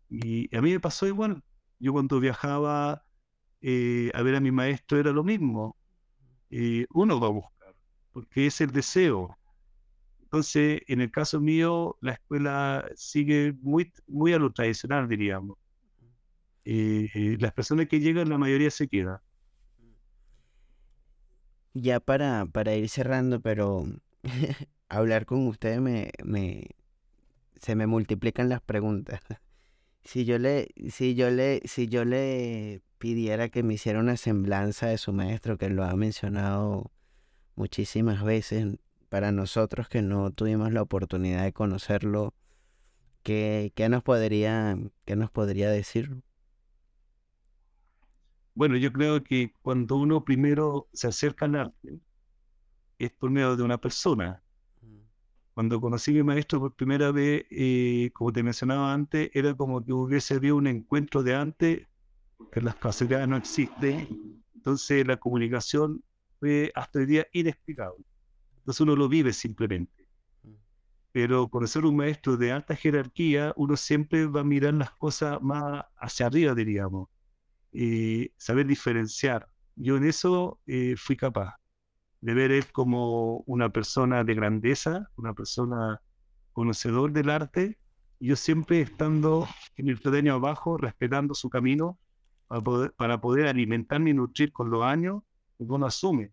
Y 0.08 0.54
a 0.56 0.60
mí 0.60 0.72
me 0.72 0.80
pasó 0.80 1.06
igual. 1.06 1.44
Yo 1.78 1.92
cuando 1.92 2.18
viajaba 2.18 3.04
eh, 3.60 4.10
a 4.14 4.22
ver 4.22 4.34
a 4.34 4.40
mi 4.40 4.50
maestro 4.50 4.98
era 4.98 5.12
lo 5.12 5.22
mismo. 5.22 5.76
Eh, 6.50 6.86
uno 6.92 7.20
va 7.20 7.28
a 7.28 7.30
buscar, 7.30 7.74
porque 8.12 8.46
es 8.46 8.60
el 8.60 8.72
deseo. 8.72 9.38
Entonces, 10.36 10.82
en 10.86 11.00
el 11.00 11.10
caso 11.10 11.40
mío, 11.40 11.96
la 12.02 12.12
escuela 12.12 12.86
sigue 12.94 13.54
muy, 13.62 13.90
muy 14.06 14.34
a 14.34 14.38
lo 14.38 14.52
tradicional, 14.52 15.08
diríamos 15.08 15.56
eh, 16.66 17.38
las 17.40 17.54
personas 17.54 17.86
que 17.88 18.00
llegan, 18.00 18.28
la 18.28 18.36
mayoría 18.36 18.70
se 18.70 18.86
queda. 18.86 19.22
Ya 21.72 22.00
para, 22.00 22.44
para 22.44 22.74
ir 22.74 22.90
cerrando, 22.90 23.40
pero 23.40 23.86
hablar 24.90 25.24
con 25.24 25.46
usted 25.46 25.78
me, 25.78 26.10
me, 26.22 26.66
se 27.56 27.74
me 27.74 27.86
multiplican 27.86 28.50
las 28.50 28.60
preguntas. 28.60 29.20
Si 30.04 30.24
yo 30.24 30.38
le, 30.38 30.68
si 30.88 31.16
yo 31.16 31.30
le, 31.30 31.62
si 31.64 31.88
yo 31.88 32.04
le 32.04 32.80
pidiera 32.98 33.48
que 33.48 33.64
me 33.64 33.74
hiciera 33.74 33.98
una 33.98 34.16
semblanza 34.16 34.86
de 34.86 34.98
su 34.98 35.12
maestro, 35.12 35.58
que 35.58 35.68
lo 35.68 35.82
ha 35.82 35.96
mencionado 35.96 36.92
muchísimas 37.56 38.22
veces, 38.22 38.78
para 39.08 39.32
nosotros 39.32 39.88
que 39.88 40.02
no 40.02 40.30
tuvimos 40.32 40.72
la 40.72 40.82
oportunidad 40.82 41.44
de 41.44 41.52
conocerlo, 41.52 42.34
¿qué, 43.22 43.72
qué 43.74 43.88
nos 43.88 44.02
podría, 44.02 44.78
qué 45.04 45.16
nos 45.16 45.30
podría 45.30 45.70
decir? 45.70 46.22
Bueno, 48.54 48.76
yo 48.76 48.90
creo 48.92 49.22
que 49.22 49.52
cuando 49.60 49.96
uno 49.96 50.24
primero 50.24 50.88
se 50.92 51.08
acerca 51.08 51.44
al 51.44 51.56
arte, 51.56 52.00
es 52.98 53.12
por 53.12 53.30
medio 53.30 53.56
de 53.56 53.62
una 53.62 53.78
persona. 53.78 54.42
Mm. 54.80 55.00
Cuando 55.52 55.80
conocí 55.80 56.12
a 56.12 56.14
mi 56.14 56.22
maestro 56.22 56.60
por 56.60 56.74
primera 56.74 57.12
vez, 57.12 57.44
eh, 57.50 58.10
como 58.14 58.32
te 58.32 58.42
mencionaba 58.42 58.94
antes, 58.94 59.30
era 59.34 59.54
como 59.54 59.84
que 59.84 59.92
hubiese 59.92 60.34
habido 60.34 60.56
un 60.56 60.66
encuentro 60.66 61.22
de 61.22 61.34
antes, 61.34 61.86
que 62.50 62.60
las 62.62 62.76
casualidades 62.76 63.28
no 63.28 63.36
existen. 63.36 64.42
Entonces 64.54 65.06
la 65.06 65.18
comunicación 65.18 66.02
fue 66.40 66.72
hasta 66.74 67.00
el 67.00 67.06
día 67.06 67.26
inexplicable. 67.32 68.04
Entonces 68.66 68.80
uno 68.80 68.96
lo 68.96 69.08
vive 69.08 69.32
simplemente. 69.32 70.08
Mm. 70.42 70.52
Pero 71.12 71.48
conocer 71.48 71.84
un 71.84 71.96
maestro 71.96 72.36
de 72.36 72.52
alta 72.52 72.74
jerarquía, 72.74 73.52
uno 73.56 73.76
siempre 73.76 74.26
va 74.26 74.40
a 74.40 74.44
mirar 74.44 74.74
las 74.74 74.90
cosas 74.92 75.40
más 75.42 75.84
hacia 75.96 76.26
arriba, 76.26 76.54
diríamos 76.54 77.08
y 77.72 78.32
saber 78.36 78.66
diferenciar. 78.66 79.48
Yo 79.74 79.96
en 79.96 80.04
eso 80.04 80.60
eh, 80.66 80.94
fui 80.96 81.16
capaz 81.16 81.56
de 82.22 82.32
ver 82.32 82.50
él 82.50 82.64
como 82.72 83.38
una 83.40 83.68
persona 83.70 84.24
de 84.24 84.34
grandeza, 84.34 85.10
una 85.16 85.34
persona 85.34 86.00
conocedor 86.52 87.12
del 87.12 87.28
arte 87.28 87.78
yo 88.18 88.36
siempre 88.36 88.80
estando 88.80 89.46
en 89.76 89.88
el 89.88 89.98
peldaño 89.98 90.34
abajo, 90.34 90.78
respetando 90.78 91.34
su 91.34 91.50
camino 91.50 91.98
para 92.48 92.60
poder, 92.62 92.92
para 92.94 93.20
poder 93.20 93.46
alimentarme 93.46 94.10
y 94.10 94.14
nutrir 94.14 94.52
con 94.52 94.70
los 94.70 94.82
años, 94.82 95.22
uno 95.58 95.86
asume. 95.86 96.32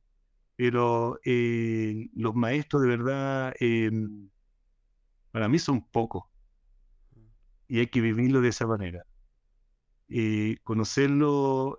Pero 0.64 1.20
eh, 1.26 2.08
los 2.16 2.36
maestros 2.36 2.84
de 2.84 2.88
verdad, 2.88 3.54
eh, 3.60 3.92
para 5.30 5.50
mí 5.50 5.60
son 5.60 5.86
pocos. 5.90 6.24
Y 7.68 7.80
hay 7.80 7.88
que 7.88 8.00
vivirlo 8.00 8.40
de 8.40 8.48
esa 8.48 8.66
manera. 8.66 9.06
Eh, 10.08 10.56
conocerlo 10.64 11.78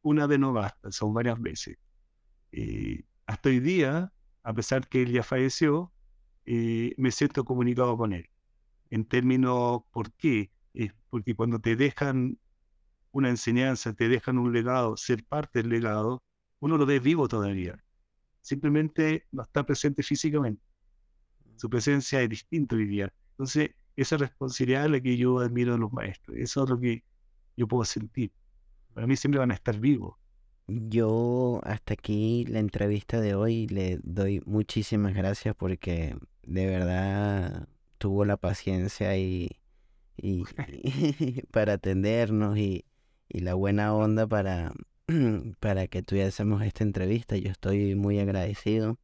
una 0.00 0.26
vez 0.26 0.38
no 0.38 0.54
basta, 0.54 0.90
son 0.90 1.12
varias 1.12 1.38
veces. 1.38 1.76
hasta 3.26 3.50
hoy 3.50 3.60
día, 3.60 4.10
a 4.42 4.54
pesar 4.54 4.88
que 4.88 5.02
él 5.02 5.12
ya 5.12 5.22
falleció, 5.22 5.92
me 6.46 7.10
siento 7.10 7.44
comunicado 7.44 7.98
con 7.98 8.14
él. 8.14 8.30
En 8.88 9.04
términos, 9.04 9.82
¿por 9.90 10.14
qué? 10.14 10.50
Es 10.72 10.94
porque 11.10 11.34
cuando 11.34 11.58
te 11.58 11.76
dejan 11.76 12.38
una 13.10 13.28
enseñanza, 13.28 13.92
te 13.92 14.08
dejan 14.08 14.38
un 14.38 14.50
legado, 14.50 14.96
ser 14.96 15.26
parte 15.26 15.58
del 15.58 15.68
legado, 15.68 16.22
uno 16.62 16.78
lo 16.78 16.86
ve 16.86 17.00
vivo 17.00 17.26
todavía. 17.26 17.76
Simplemente 18.40 19.26
no 19.32 19.42
está 19.42 19.66
presente 19.66 20.04
físicamente. 20.04 20.62
Su 21.56 21.68
presencia 21.68 22.22
es 22.22 22.28
distinta 22.28 22.76
hoy 22.76 22.86
día. 22.86 23.12
Entonces, 23.32 23.70
esa 23.96 24.16
responsabilidad 24.16 24.84
es 24.84 24.90
la 24.92 25.00
que 25.00 25.16
yo 25.16 25.40
admiro 25.40 25.72
de 25.72 25.78
los 25.78 25.92
maestros. 25.92 26.36
Eso 26.36 26.62
es 26.62 26.70
lo 26.70 26.78
que 26.78 27.02
yo 27.56 27.66
puedo 27.66 27.84
sentir. 27.84 28.30
Para 28.94 29.08
mí 29.08 29.16
siempre 29.16 29.40
van 29.40 29.50
a 29.50 29.54
estar 29.54 29.76
vivos. 29.80 30.14
Yo 30.68 31.60
hasta 31.64 31.94
aquí 31.94 32.44
la 32.46 32.60
entrevista 32.60 33.20
de 33.20 33.34
hoy 33.34 33.66
le 33.66 33.98
doy 34.04 34.40
muchísimas 34.46 35.14
gracias 35.14 35.56
porque 35.56 36.16
de 36.44 36.66
verdad 36.66 37.68
tuvo 37.98 38.24
la 38.24 38.36
paciencia 38.36 39.16
y, 39.16 39.50
y 40.16 40.44
para 41.50 41.72
atendernos 41.72 42.56
y, 42.56 42.84
y 43.28 43.40
la 43.40 43.54
buena 43.54 43.92
onda 43.92 44.28
para, 44.28 44.72
para 45.60 45.86
que 45.86 46.02
tuviésemos 46.02 46.62
esta 46.62 46.84
entrevista. 46.84 47.36
Yo 47.36 47.50
estoy 47.50 47.94
muy 47.94 48.18
agradecido. 48.18 48.98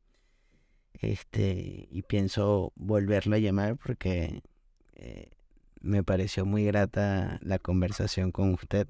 Este, 0.94 1.88
y 1.90 2.02
pienso 2.02 2.72
volverlo 2.74 3.36
a 3.36 3.38
llamar 3.38 3.76
porque 3.76 4.42
eh, 4.94 5.30
me 5.80 6.02
pareció 6.02 6.44
muy 6.44 6.64
grata 6.64 7.38
la 7.42 7.58
conversación 7.58 8.32
con 8.32 8.54
usted. 8.54 8.88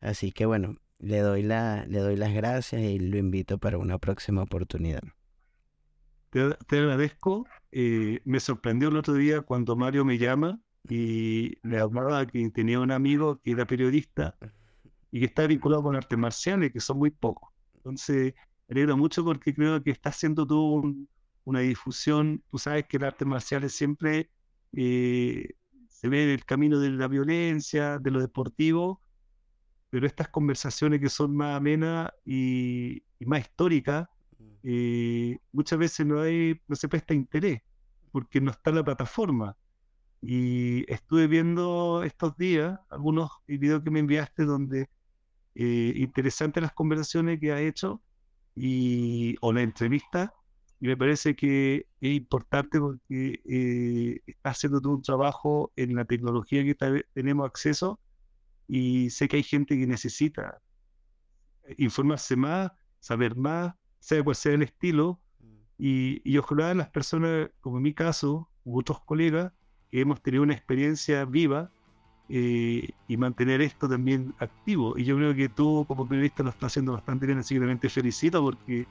Así 0.00 0.32
que 0.32 0.46
bueno, 0.46 0.76
le 0.98 1.18
doy, 1.18 1.42
la, 1.42 1.84
le 1.86 1.98
doy 1.98 2.16
las 2.16 2.32
gracias 2.32 2.80
y 2.82 2.98
lo 2.98 3.18
invito 3.18 3.58
para 3.58 3.78
una 3.78 3.98
próxima 3.98 4.42
oportunidad. 4.42 5.02
Te, 6.30 6.54
te 6.66 6.78
agradezco. 6.78 7.46
Eh, 7.72 8.20
me 8.24 8.40
sorprendió 8.40 8.88
el 8.88 8.96
otro 8.96 9.14
día 9.14 9.42
cuando 9.42 9.76
Mario 9.76 10.04
me 10.04 10.18
llama 10.18 10.60
y 10.88 11.58
le 11.62 11.78
hablaba 11.78 12.26
que 12.26 12.48
tenía 12.50 12.80
un 12.80 12.90
amigo 12.90 13.40
que 13.40 13.52
era 13.52 13.66
periodista 13.66 14.36
y 15.14 15.20
que 15.20 15.26
está 15.26 15.46
vinculado 15.46 15.84
con 15.84 15.94
artes 15.94 16.18
marciales, 16.18 16.72
que 16.72 16.80
son 16.80 16.98
muy 16.98 17.12
pocos. 17.12 17.48
Entonces, 17.76 18.34
me 18.66 18.72
alegro 18.72 18.96
mucho 18.96 19.24
porque 19.24 19.54
creo 19.54 19.80
que 19.80 19.92
está 19.92 20.08
haciendo 20.08 20.44
tú 20.44 21.06
una 21.44 21.60
difusión. 21.60 22.42
Tú 22.50 22.58
sabes 22.58 22.86
que 22.88 22.98
las 22.98 23.12
artes 23.12 23.28
marciales 23.28 23.72
siempre 23.72 24.28
eh, 24.72 25.50
se 25.86 26.08
ve 26.08 26.24
en 26.24 26.30
el 26.30 26.44
camino 26.44 26.80
de 26.80 26.90
la 26.90 27.06
violencia, 27.06 28.00
de 28.00 28.10
lo 28.10 28.20
deportivo, 28.20 29.02
pero 29.88 30.04
estas 30.04 30.30
conversaciones 30.30 30.98
que 30.98 31.08
son 31.08 31.36
más 31.36 31.58
amenas 31.58 32.10
y, 32.24 33.04
más 33.20 33.42
históricas, 33.42 34.08
eh, 34.64 35.38
muchas 35.52 35.78
veces 35.78 36.04
no, 36.04 36.22
hay, 36.22 36.60
no 36.66 36.74
se 36.74 36.88
presta 36.88 37.14
interés 37.14 37.62
porque 38.10 38.40
no 38.40 38.50
está 38.50 38.72
la 38.72 38.82
plataforma. 38.82 39.56
Y 40.20 40.92
estuve 40.92 41.28
viendo 41.28 42.02
estos 42.02 42.36
días 42.36 42.80
algunos 42.90 43.30
videos 43.46 43.84
que 43.84 43.92
me 43.92 44.00
enviaste 44.00 44.44
donde 44.44 44.88
eh, 45.54 45.92
interesantes 45.96 46.62
las 46.62 46.72
conversaciones 46.72 47.38
que 47.40 47.52
ha 47.52 47.60
hecho 47.60 48.02
y, 48.54 49.36
o 49.40 49.52
la 49.52 49.62
entrevista. 49.62 50.34
Y 50.80 50.88
me 50.88 50.96
parece 50.96 51.34
que 51.34 51.86
es 52.00 52.14
importante 52.14 52.78
porque 52.78 53.40
eh, 53.44 54.20
está 54.26 54.50
haciendo 54.50 54.80
todo 54.80 54.94
un 54.94 55.02
trabajo 55.02 55.72
en 55.76 55.94
la 55.94 56.04
tecnología 56.04 56.64
que 56.64 57.04
tenemos 57.14 57.46
acceso 57.46 58.00
y 58.66 59.10
sé 59.10 59.28
que 59.28 59.36
hay 59.36 59.42
gente 59.42 59.78
que 59.78 59.86
necesita 59.86 60.60
informarse 61.78 62.36
más, 62.36 62.72
saber 63.00 63.36
más, 63.36 63.74
saber 64.00 64.24
cuál 64.24 64.36
sea 64.36 64.52
el 64.52 64.62
estilo 64.62 65.20
mm. 65.40 65.46
y, 65.78 66.22
y 66.30 66.38
ojalá 66.38 66.74
las 66.74 66.90
personas, 66.90 67.50
como 67.60 67.78
en 67.78 67.82
mi 67.82 67.94
caso, 67.94 68.50
u 68.64 68.78
otros 68.78 69.00
colegas, 69.04 69.52
que 69.90 70.00
hemos 70.00 70.22
tenido 70.22 70.42
una 70.42 70.54
experiencia 70.54 71.24
viva, 71.24 71.70
eh, 72.28 72.90
y 73.08 73.16
mantener 73.16 73.60
esto 73.60 73.88
también 73.88 74.34
activo. 74.38 74.96
Y 74.96 75.04
yo 75.04 75.16
creo 75.16 75.34
que 75.34 75.48
tú 75.48 75.84
como 75.86 76.06
periodista 76.08 76.42
lo 76.42 76.50
estás 76.50 76.72
haciendo 76.72 76.92
bastante 76.92 77.26
bien, 77.26 77.38
así 77.38 77.54
que 77.54 77.60
también 77.60 77.78
te 77.78 77.88
felicito 77.88 78.42
porque 78.42 78.86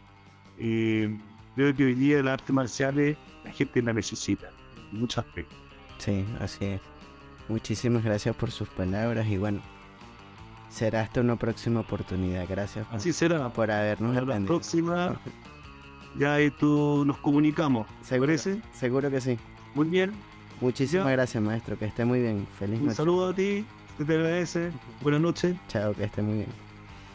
eh, 0.59 1.17
creo 1.55 1.75
que 1.75 1.85
hoy 1.85 1.95
día 1.95 2.19
el 2.19 2.27
arte 2.27 2.53
marcial 2.53 3.17
la 3.43 3.51
gente 3.51 3.81
la 3.81 3.93
necesita, 3.93 4.49
en 4.91 4.99
muchos 4.99 5.25
aspectos. 5.25 5.57
Sí, 5.97 6.25
así 6.39 6.65
es. 6.65 6.81
Muchísimas 7.49 8.03
gracias 8.03 8.35
por 8.35 8.51
sus 8.51 8.69
palabras 8.69 9.27
y 9.27 9.37
bueno, 9.37 9.61
será 10.69 11.01
hasta 11.01 11.21
una 11.21 11.35
próxima 11.35 11.81
oportunidad. 11.81 12.45
Gracias 12.47 12.87
así 12.91 13.11
será. 13.13 13.49
por 13.51 13.69
habernos 13.69 14.15
La 14.25 14.39
próxima 14.39 15.19
ya 16.17 16.37
tú 16.59 17.03
nos 17.05 17.17
comunicamos. 17.17 17.87
¿Seguro, 18.01 18.33
Seguro 18.37 19.09
que 19.09 19.21
sí. 19.21 19.37
Muy 19.73 19.87
bien. 19.87 20.13
Muchísimas 20.63 21.11
gracias, 21.11 21.43
maestro. 21.43 21.77
Que 21.77 21.85
esté 21.85 22.05
muy 22.05 22.21
bien. 22.21 22.47
Feliz 22.57 22.79
noche. 22.79 22.89
Un 22.91 22.95
saludo 22.95 23.29
a 23.29 23.35
ti. 23.35 23.65
Te 23.97 24.03
agradece. 24.03 24.71
Buenas 25.01 25.19
noches. 25.19 25.57
Chao, 25.67 25.93
que 25.93 26.05
esté 26.05 26.21
muy 26.21 26.35
bien. 26.35 26.49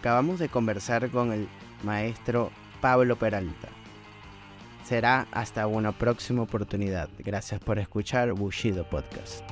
Acabamos 0.00 0.38
de 0.38 0.50
conversar 0.50 1.08
con 1.10 1.32
el 1.32 1.48
maestro 1.82 2.50
Pablo 2.82 3.16
Peralta. 3.16 3.68
Será 4.84 5.26
hasta 5.32 5.66
una 5.66 5.92
próxima 5.92 6.42
oportunidad. 6.42 7.08
Gracias 7.18 7.58
por 7.60 7.78
escuchar 7.78 8.32
Bushido 8.32 8.84
Podcast. 8.84 9.42